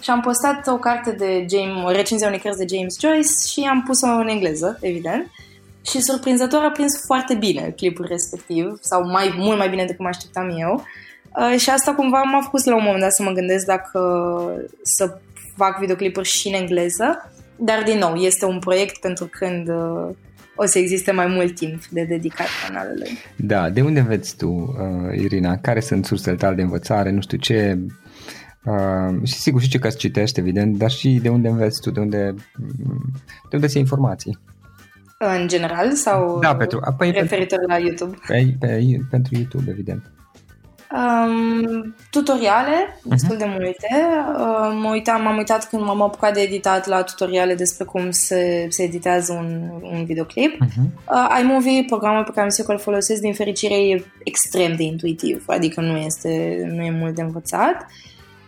Și 0.00 0.10
am 0.10 0.20
postat 0.20 0.66
o 0.66 0.76
carte 0.76 1.10
de 1.10 1.46
James, 1.50 1.84
o 1.84 1.90
recenzie 1.90 2.26
a 2.26 2.28
unei 2.28 2.40
cărți 2.40 2.66
de 2.66 2.76
James 2.76 2.98
Joyce 3.00 3.28
și 3.52 3.60
am 3.70 3.82
pus-o 3.82 4.06
în 4.06 4.28
engleză, 4.28 4.78
evident. 4.80 5.30
Și 5.86 6.00
surprinzător 6.00 6.62
a 6.62 6.70
prins 6.70 7.04
foarte 7.06 7.34
bine 7.34 7.72
clipul 7.76 8.06
respectiv, 8.08 8.78
sau 8.80 9.10
mai 9.10 9.34
mult 9.36 9.58
mai 9.58 9.68
bine 9.68 9.84
decât 9.84 10.00
mă 10.00 10.08
așteptam 10.08 10.48
eu. 10.58 10.84
Uh, 11.36 11.58
și 11.58 11.70
asta 11.70 11.94
cumva 11.94 12.22
m-a 12.22 12.40
făcut 12.40 12.64
la 12.64 12.76
un 12.76 12.82
moment 12.84 13.00
dat 13.00 13.12
să 13.12 13.22
mă 13.22 13.30
gândesc 13.30 13.66
dacă 13.66 14.00
să 14.82 15.18
fac 15.56 15.78
videoclipuri 15.78 16.28
și 16.28 16.48
în 16.48 16.54
engleză, 16.54 17.32
dar 17.56 17.82
din 17.82 17.98
nou, 17.98 18.14
este 18.14 18.44
un 18.44 18.58
proiect 18.58 19.00
pentru 19.00 19.28
când 19.30 19.68
uh, 19.68 20.08
o 20.56 20.66
să 20.66 20.78
existe 20.78 21.12
mai 21.12 21.26
mult 21.26 21.54
timp 21.54 21.86
de 21.86 22.04
dedicat 22.04 22.46
canalului. 22.66 23.10
Da, 23.36 23.70
de 23.70 23.80
unde 23.80 24.00
înveți 24.00 24.36
tu, 24.36 24.48
uh, 24.48 25.18
Irina? 25.18 25.56
Care 25.56 25.80
sunt 25.80 26.04
sursele 26.04 26.36
tale 26.36 26.54
de 26.54 26.62
învățare? 26.62 27.10
Nu 27.10 27.20
știu 27.20 27.38
ce... 27.38 27.78
Uh, 28.64 29.26
și 29.26 29.32
sigur 29.32 29.60
și 29.60 29.68
ce 29.68 29.78
că 29.78 29.88
citești, 29.88 30.40
evident, 30.40 30.76
dar 30.76 30.90
și 30.90 31.18
de 31.22 31.28
unde 31.28 31.48
înveți 31.48 31.80
tu, 31.80 31.90
de 31.90 32.00
unde, 32.00 32.34
de 33.50 33.56
unde 33.56 33.66
ți 33.66 33.78
informații? 33.78 34.38
În 35.18 35.48
general 35.48 35.92
sau 35.92 36.38
da, 36.40 36.56
pentru, 36.56 36.94
păi, 36.96 37.10
referitor 37.10 37.58
pentru, 37.58 37.76
la 37.76 37.78
YouTube? 37.78 38.16
Pe, 38.26 38.54
pe, 38.58 38.98
pentru 39.10 39.34
YouTube, 39.34 39.70
evident. 39.70 40.12
Um, 40.92 41.94
tutoriale, 42.10 43.00
destul 43.02 43.34
uh-huh. 43.34 43.38
de 43.38 43.44
multe. 43.44 44.06
Uh, 44.38 44.80
mă 44.82 44.88
uitam, 44.90 45.22
m-am 45.22 45.36
uitat 45.36 45.68
când 45.68 45.82
m-am 45.82 46.02
apucat 46.02 46.34
de 46.34 46.40
editat 46.40 46.86
la 46.86 47.02
tutoriale 47.02 47.54
despre 47.54 47.84
cum 47.84 48.10
se, 48.10 48.66
se 48.68 48.82
editează 48.82 49.32
un, 49.32 49.70
un 49.82 50.04
videoclip. 50.04 50.54
Uh-huh. 50.54 51.10
Uh, 51.10 51.38
iMovie, 51.40 51.84
programul 51.86 52.24
pe 52.24 52.30
care 52.30 52.42
am 52.42 52.48
zis 52.48 52.64
că 52.64 52.72
îl 52.72 52.78
folosesc, 52.78 53.20
din 53.20 53.34
fericire 53.34 53.74
e 53.74 54.04
extrem 54.24 54.74
de 54.76 54.82
intuitiv, 54.82 55.44
adică 55.46 55.80
nu, 55.80 55.96
este, 55.96 56.62
nu 56.70 56.82
e 56.82 56.90
mult 56.90 57.14
de 57.14 57.22
învățat. 57.22 57.86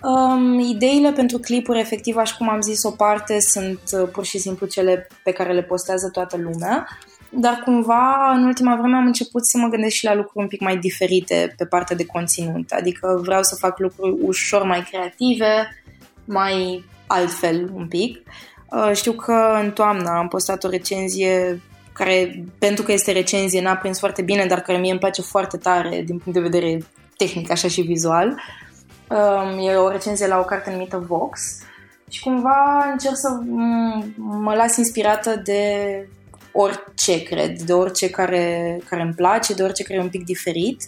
Um, 0.03 0.59
ideile 0.59 1.13
pentru 1.13 1.39
clipuri, 1.39 1.81
efectiv, 1.81 2.17
așa 2.17 2.35
cum 2.39 2.49
am 2.49 2.61
zis, 2.61 2.83
o 2.83 2.91
parte 2.91 3.41
sunt 3.41 3.81
uh, 3.93 4.09
pur 4.13 4.25
și 4.25 4.39
simplu 4.39 4.67
cele 4.67 5.09
pe 5.23 5.31
care 5.31 5.53
le 5.53 5.63
postează 5.63 6.09
toată 6.09 6.37
lumea. 6.37 6.87
Uh, 6.89 7.14
dar 7.37 7.63
cumva 7.65 8.33
în 8.35 8.45
ultima 8.45 8.77
vreme 8.77 8.97
am 8.97 9.07
început 9.07 9.47
să 9.47 9.59
mă 9.59 9.69
gândesc 9.69 9.95
și 9.95 10.05
la 10.05 10.15
lucruri 10.15 10.43
un 10.43 10.49
pic 10.49 10.61
mai 10.61 10.77
diferite 10.77 11.55
pe 11.57 11.65
partea 11.65 11.97
de 11.97 12.07
conținut, 12.07 12.71
adică 12.71 13.21
vreau 13.23 13.43
să 13.43 13.55
fac 13.55 13.79
lucruri 13.79 14.17
ușor 14.23 14.63
mai 14.63 14.83
creative, 14.91 15.69
mai 16.25 16.85
altfel 17.07 17.71
un 17.75 17.89
pic. 17.89 18.23
Uh, 18.71 18.91
știu 18.95 19.13
că 19.13 19.59
în 19.63 19.71
toamnă 19.71 20.09
am 20.09 20.29
postat 20.29 20.65
o 20.65 20.69
recenzie 20.69 21.61
care, 21.93 22.45
pentru 22.59 22.85
că 22.85 22.93
este 22.93 23.13
recenzie, 23.13 23.63
n-a 23.63 23.77
prins 23.77 23.99
foarte 23.99 24.23
bine, 24.23 24.47
dar 24.47 24.61
care 24.61 24.79
mie 24.79 24.91
îmi 24.91 25.01
place 25.01 25.23
foarte 25.23 25.57
tare 25.57 26.03
din 26.07 26.19
punct 26.19 26.39
de 26.39 26.49
vedere 26.49 26.79
tehnic, 27.17 27.51
așa 27.51 27.69
și 27.69 27.81
vizual. 27.81 28.41
Um, 29.09 29.69
e 29.69 29.75
o 29.75 29.89
recenzie 29.89 30.27
la 30.27 30.39
o 30.39 30.45
carte 30.45 30.71
numită 30.71 31.05
Vox 31.07 31.59
și 32.11 32.23
cumva 32.23 32.89
încerc 32.93 33.17
să 33.17 33.29
mă 34.17 34.55
las 34.55 34.77
inspirată 34.77 35.41
de 35.45 35.63
orice, 36.55 37.23
cred, 37.23 37.61
de 37.61 37.73
orice 37.73 38.11
care, 38.11 38.79
care 38.89 39.03
îmi 39.03 39.15
place, 39.15 39.55
de 39.55 39.63
orice 39.63 39.83
care 39.83 39.99
e 39.99 40.03
un 40.03 40.09
pic 40.09 40.25
diferit, 40.25 40.83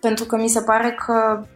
pentru 0.00 0.24
că 0.24 0.36
mi 0.36 0.48
se 0.48 0.60
pare 0.60 0.96
că 1.06 1.46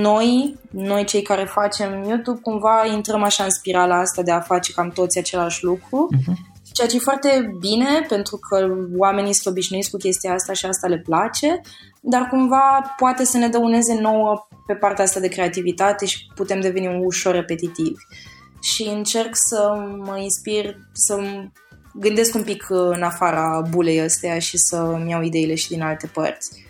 noi, 0.00 0.56
noi 0.70 1.04
cei 1.04 1.22
care 1.22 1.44
facem 1.44 2.02
YouTube, 2.06 2.40
cumva 2.42 2.86
intrăm 2.86 3.22
așa 3.22 3.44
în 3.44 3.50
spirala 3.50 3.98
asta 3.98 4.22
de 4.22 4.30
a 4.30 4.40
face 4.40 4.72
cam 4.72 4.90
toți 4.90 5.18
același 5.18 5.64
lucru, 5.64 6.08
uh-huh. 6.12 6.34
ceea 6.72 6.88
ce 6.88 6.96
e 6.96 6.98
foarte 6.98 7.56
bine, 7.60 8.06
pentru 8.08 8.36
că 8.36 8.74
oamenii 8.96 9.32
sunt 9.32 9.54
obișnuiți 9.54 9.90
cu 9.90 9.96
chestia 9.96 10.32
asta 10.32 10.52
și 10.52 10.66
asta 10.66 10.86
le 10.86 10.98
place, 10.98 11.60
dar 12.00 12.26
cumva 12.30 12.94
poate 12.96 13.24
să 13.24 13.38
ne 13.38 13.48
dăuneze 13.48 14.00
nouă 14.00 14.46
pe 14.66 14.74
partea 14.74 15.04
asta 15.04 15.20
de 15.20 15.28
creativitate 15.28 16.06
și 16.06 16.26
putem 16.34 16.60
deveni 16.60 17.04
ușor 17.04 17.34
repetitivi. 17.34 18.02
Și 18.62 18.82
încerc 18.82 19.30
să 19.32 19.72
mă 20.04 20.18
inspir, 20.18 20.76
să 20.92 21.20
gândesc 21.94 22.34
un 22.34 22.42
pic 22.42 22.66
uh, 22.70 22.78
în 22.92 23.02
afara 23.02 23.62
bulei 23.70 24.00
astea 24.00 24.38
și 24.38 24.58
să-mi 24.58 25.10
iau 25.10 25.22
ideile 25.22 25.54
și 25.54 25.68
din 25.68 25.82
alte 25.82 26.06
părți. 26.06 26.66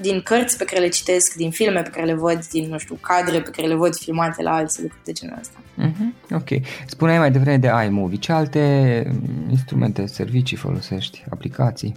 Din 0.00 0.20
cărți 0.20 0.56
pe 0.56 0.64
care 0.64 0.80
le 0.80 0.88
citesc, 0.88 1.34
din 1.34 1.50
filme 1.50 1.82
pe 1.82 1.90
care 1.90 2.06
le 2.06 2.14
văd, 2.14 2.46
din, 2.46 2.68
nu 2.68 2.78
știu, 2.78 2.98
cadre 3.00 3.40
pe 3.40 3.50
care 3.50 3.68
le 3.68 3.74
văd 3.74 3.96
filmate 3.96 4.42
la 4.42 4.54
alții, 4.54 4.82
lucruri 4.82 5.04
de 5.04 5.12
genul 5.12 5.38
ăsta. 5.40 5.58
Mm-hmm. 5.78 6.34
Ok. 6.34 6.48
Spuneai 6.86 7.18
mai 7.18 7.30
devreme 7.30 7.56
de 7.56 7.70
iMovie. 7.86 8.18
Ce 8.18 8.32
alte 8.32 9.02
mm, 9.10 9.50
instrumente, 9.50 10.06
servicii 10.06 10.56
folosești, 10.56 11.24
aplicații? 11.30 11.94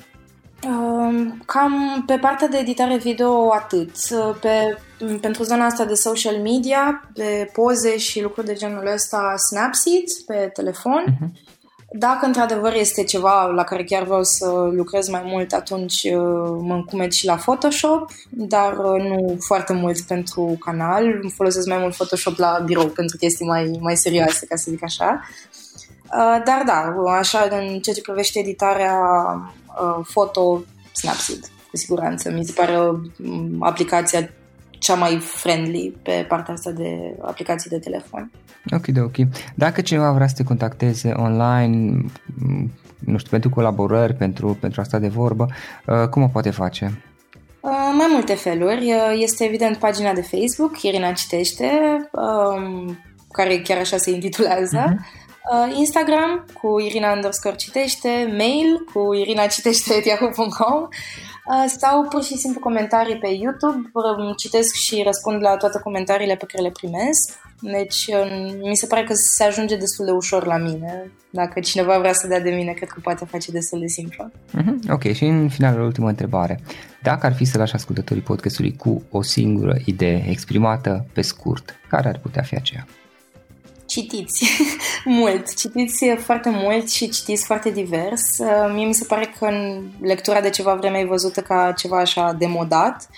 Um, 0.67 1.41
cam 1.45 2.03
pe 2.05 2.17
partea 2.21 2.47
de 2.47 2.57
editare 2.57 2.97
video 2.97 3.53
atât. 3.53 3.91
Pe, 4.41 4.77
pentru 5.21 5.43
zona 5.43 5.65
asta 5.65 5.85
de 5.85 5.93
social 5.93 6.35
media, 6.35 7.09
de 7.13 7.49
poze 7.53 7.97
și 7.97 8.21
lucruri 8.21 8.47
de 8.47 8.53
genul 8.53 8.89
ăsta, 8.93 9.33
Snapseed 9.37 10.03
pe 10.25 10.49
telefon. 10.53 11.03
Uh-huh. 11.07 11.50
Dacă 11.93 12.25
într-adevăr 12.25 12.73
este 12.73 13.03
ceva 13.03 13.45
la 13.45 13.63
care 13.63 13.83
chiar 13.83 14.03
vreau 14.03 14.23
să 14.23 14.69
lucrez 14.71 15.09
mai 15.09 15.21
mult, 15.25 15.53
atunci 15.53 16.03
uh, 16.03 16.57
mă 16.61 16.73
încumet 16.73 17.11
și 17.11 17.25
la 17.25 17.35
Photoshop, 17.35 18.11
dar 18.29 18.77
uh, 18.77 19.01
nu 19.01 19.37
foarte 19.39 19.73
mult 19.73 20.01
pentru 20.01 20.57
canal. 20.59 21.03
Îmi 21.21 21.31
folosesc 21.35 21.67
mai 21.67 21.77
mult 21.77 21.93
Photoshop 21.93 22.37
la 22.37 22.61
birou 22.65 22.87
pentru 22.87 23.17
chestii 23.17 23.45
mai, 23.45 23.77
mai 23.79 23.95
serioase, 23.95 24.45
ca 24.45 24.55
să 24.55 24.71
zic 24.71 24.83
așa. 24.83 25.21
Uh, 26.03 26.41
dar 26.45 26.63
da, 26.65 26.95
așa, 27.17 27.47
în 27.49 27.79
ceea 27.79 27.95
ce 27.95 28.01
privește 28.01 28.39
editarea 28.39 28.95
foto, 30.03 30.63
Snapseed, 30.91 31.39
cu 31.69 31.77
siguranță. 31.77 32.31
Mi 32.31 32.45
se 32.45 32.53
pare 32.55 32.77
aplicația 33.59 34.29
cea 34.81 34.95
mai 34.95 35.17
friendly 35.19 35.93
pe 36.01 36.25
partea 36.27 36.53
asta 36.53 36.71
de 36.71 37.15
aplicații 37.21 37.69
de 37.69 37.79
telefon. 37.79 38.31
Ok, 38.71 38.85
de 38.85 38.99
ok. 38.99 39.15
Dacă 39.55 39.81
cineva 39.81 40.11
vrea 40.11 40.27
să 40.27 40.33
te 40.37 40.43
contacteze 40.43 41.11
online, 41.15 42.05
nu 42.99 43.17
știu, 43.17 43.29
pentru 43.29 43.49
colaborări, 43.49 44.13
pentru, 44.13 44.57
pentru 44.59 44.81
asta 44.81 44.99
de 44.99 45.07
vorbă, 45.07 45.47
uh, 45.85 46.07
cum 46.07 46.23
o 46.23 46.27
poate 46.27 46.49
face? 46.49 47.03
Uh, 47.59 47.93
mai 47.97 48.07
multe 48.11 48.33
feluri. 48.33 48.93
Uh, 48.93 49.19
este 49.19 49.43
evident 49.43 49.77
pagina 49.77 50.13
de 50.13 50.21
Facebook, 50.21 50.81
Irina 50.81 51.11
Citește, 51.11 51.69
um, 52.11 52.97
care 53.31 53.57
chiar 53.57 53.77
așa 53.77 53.97
se 53.97 54.11
intitulează. 54.11 54.83
Uh-huh. 54.85 55.77
Instagram 55.77 56.45
cu 56.61 56.79
Irina 56.79 57.13
underscore 57.13 57.55
citește, 57.55 58.33
mail 58.37 58.85
cu 58.93 59.13
irinacitește.yahoo.com 59.13 60.81
Uh, 60.81 60.87
sau 61.77 62.07
pur 62.09 62.23
și 62.23 62.37
simplu 62.37 62.59
comentarii 62.59 63.17
pe 63.17 63.27
YouTube. 63.27 63.91
Citesc 64.37 64.73
și 64.73 65.01
răspund 65.05 65.41
la 65.41 65.57
toate 65.57 65.79
comentariile 65.79 66.35
pe 66.35 66.45
care 66.45 66.63
le 66.63 66.71
primesc. 66.71 67.39
Deci 67.61 68.07
um, 68.07 68.67
mi 68.69 68.75
se 68.75 68.87
pare 68.87 69.03
că 69.03 69.13
se 69.13 69.43
ajunge 69.43 69.75
destul 69.75 70.05
de 70.05 70.11
ușor 70.11 70.45
la 70.45 70.57
mine. 70.57 71.11
Dacă 71.29 71.59
cineva 71.59 71.99
vrea 71.99 72.13
să 72.13 72.27
dea 72.27 72.39
de 72.39 72.49
mine, 72.49 72.71
cred 72.71 72.89
că 72.89 72.99
poate 73.03 73.25
face 73.25 73.51
destul 73.51 73.79
de 73.79 73.87
simplu. 73.87 74.31
Mm-hmm. 74.31 74.89
Ok, 74.89 75.11
și 75.13 75.25
în 75.25 75.49
final, 75.49 75.79
o 75.79 75.83
ultimă 75.83 76.07
întrebare. 76.07 76.59
Dacă 77.01 77.25
ar 77.25 77.33
fi 77.33 77.45
să 77.45 77.57
lași 77.57 77.73
ascultătorii 77.73 78.23
podcastului 78.23 78.75
cu 78.75 79.03
o 79.09 79.21
singură 79.21 79.75
idee 79.85 80.25
exprimată 80.29 81.05
pe 81.13 81.21
scurt, 81.21 81.75
care 81.89 82.07
ar 82.07 82.19
putea 82.21 82.41
fi 82.41 82.55
aceea? 82.55 82.85
Citiți 83.91 84.45
mult, 85.19 85.55
citiți 85.55 86.05
foarte 86.17 86.49
mult 86.49 86.89
și 86.89 87.09
citiți 87.09 87.45
foarte 87.45 87.69
divers. 87.69 88.37
Uh, 88.37 88.71
mie 88.73 88.85
mi 88.85 88.93
se 88.93 89.05
pare 89.05 89.33
că 89.39 89.45
în 89.45 89.89
lectura 90.01 90.41
de 90.41 90.49
ceva 90.49 90.75
vreme 90.75 90.97
e 90.97 91.05
văzută 91.05 91.41
ca 91.41 91.73
ceva 91.77 91.99
așa 91.99 92.35
demodat, 92.37 93.09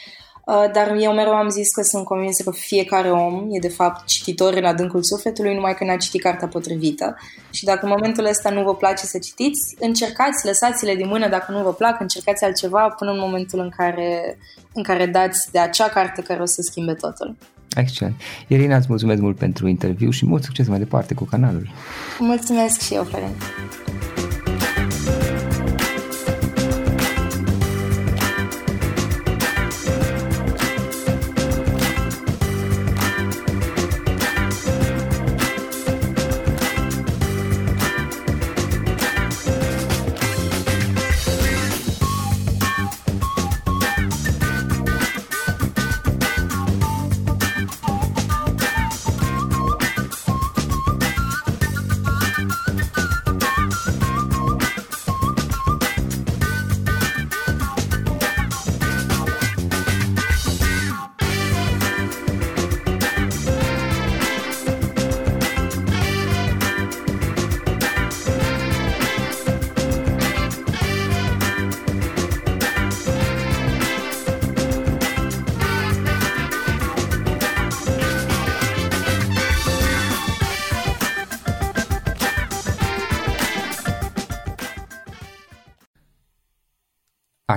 uh, 0.46 0.72
dar 0.74 0.96
eu 1.00 1.14
mereu 1.14 1.34
am 1.34 1.50
zis 1.50 1.72
că 1.72 1.82
sunt 1.82 2.06
convinsă 2.06 2.44
că 2.44 2.52
fiecare 2.52 3.12
om 3.12 3.48
e 3.52 3.60
de 3.60 3.68
fapt 3.68 4.06
cititor 4.06 4.54
în 4.54 4.66
adâncul 4.66 5.04
sufletului, 5.04 5.56
numai 5.56 5.76
că 5.76 5.84
n-a 5.84 5.98
citit 5.98 6.22
cartea 6.22 6.48
potrivită. 6.48 7.16
Și 7.52 7.64
dacă 7.64 7.86
în 7.86 7.92
momentul 7.92 8.26
ăsta 8.26 8.50
nu 8.50 8.64
vă 8.64 8.76
place 8.76 9.06
să 9.06 9.20
citiți, 9.20 9.76
încercați, 9.80 10.46
lăsați-le 10.46 10.96
din 10.96 11.08
mână 11.08 11.28
dacă 11.28 11.52
nu 11.52 11.64
vă 11.64 11.74
plac, 11.74 12.00
încercați 12.00 12.44
altceva 12.44 12.90
până 12.90 13.12
în 13.12 13.20
momentul 13.20 13.60
în 13.60 13.70
care, 13.78 14.38
în 14.74 14.84
care 14.84 15.06
dați 15.06 15.52
de 15.52 15.60
acea 15.60 15.90
carte 15.90 16.22
care 16.22 16.42
o 16.42 16.46
să 16.46 16.62
schimbe 16.62 16.94
totul. 16.94 17.36
Excelent. 17.76 18.16
Irina, 18.48 18.76
îți 18.76 18.86
mulțumesc 18.90 19.22
mult 19.22 19.38
pentru 19.38 19.68
interviu 19.68 20.10
și 20.10 20.26
mult 20.26 20.44
succes 20.44 20.68
mai 20.68 20.78
departe 20.78 21.14
cu 21.14 21.24
canalul. 21.24 21.70
Mulțumesc 22.20 22.82
și 22.82 22.94
eu, 22.94 23.04
Florin. 23.04 23.32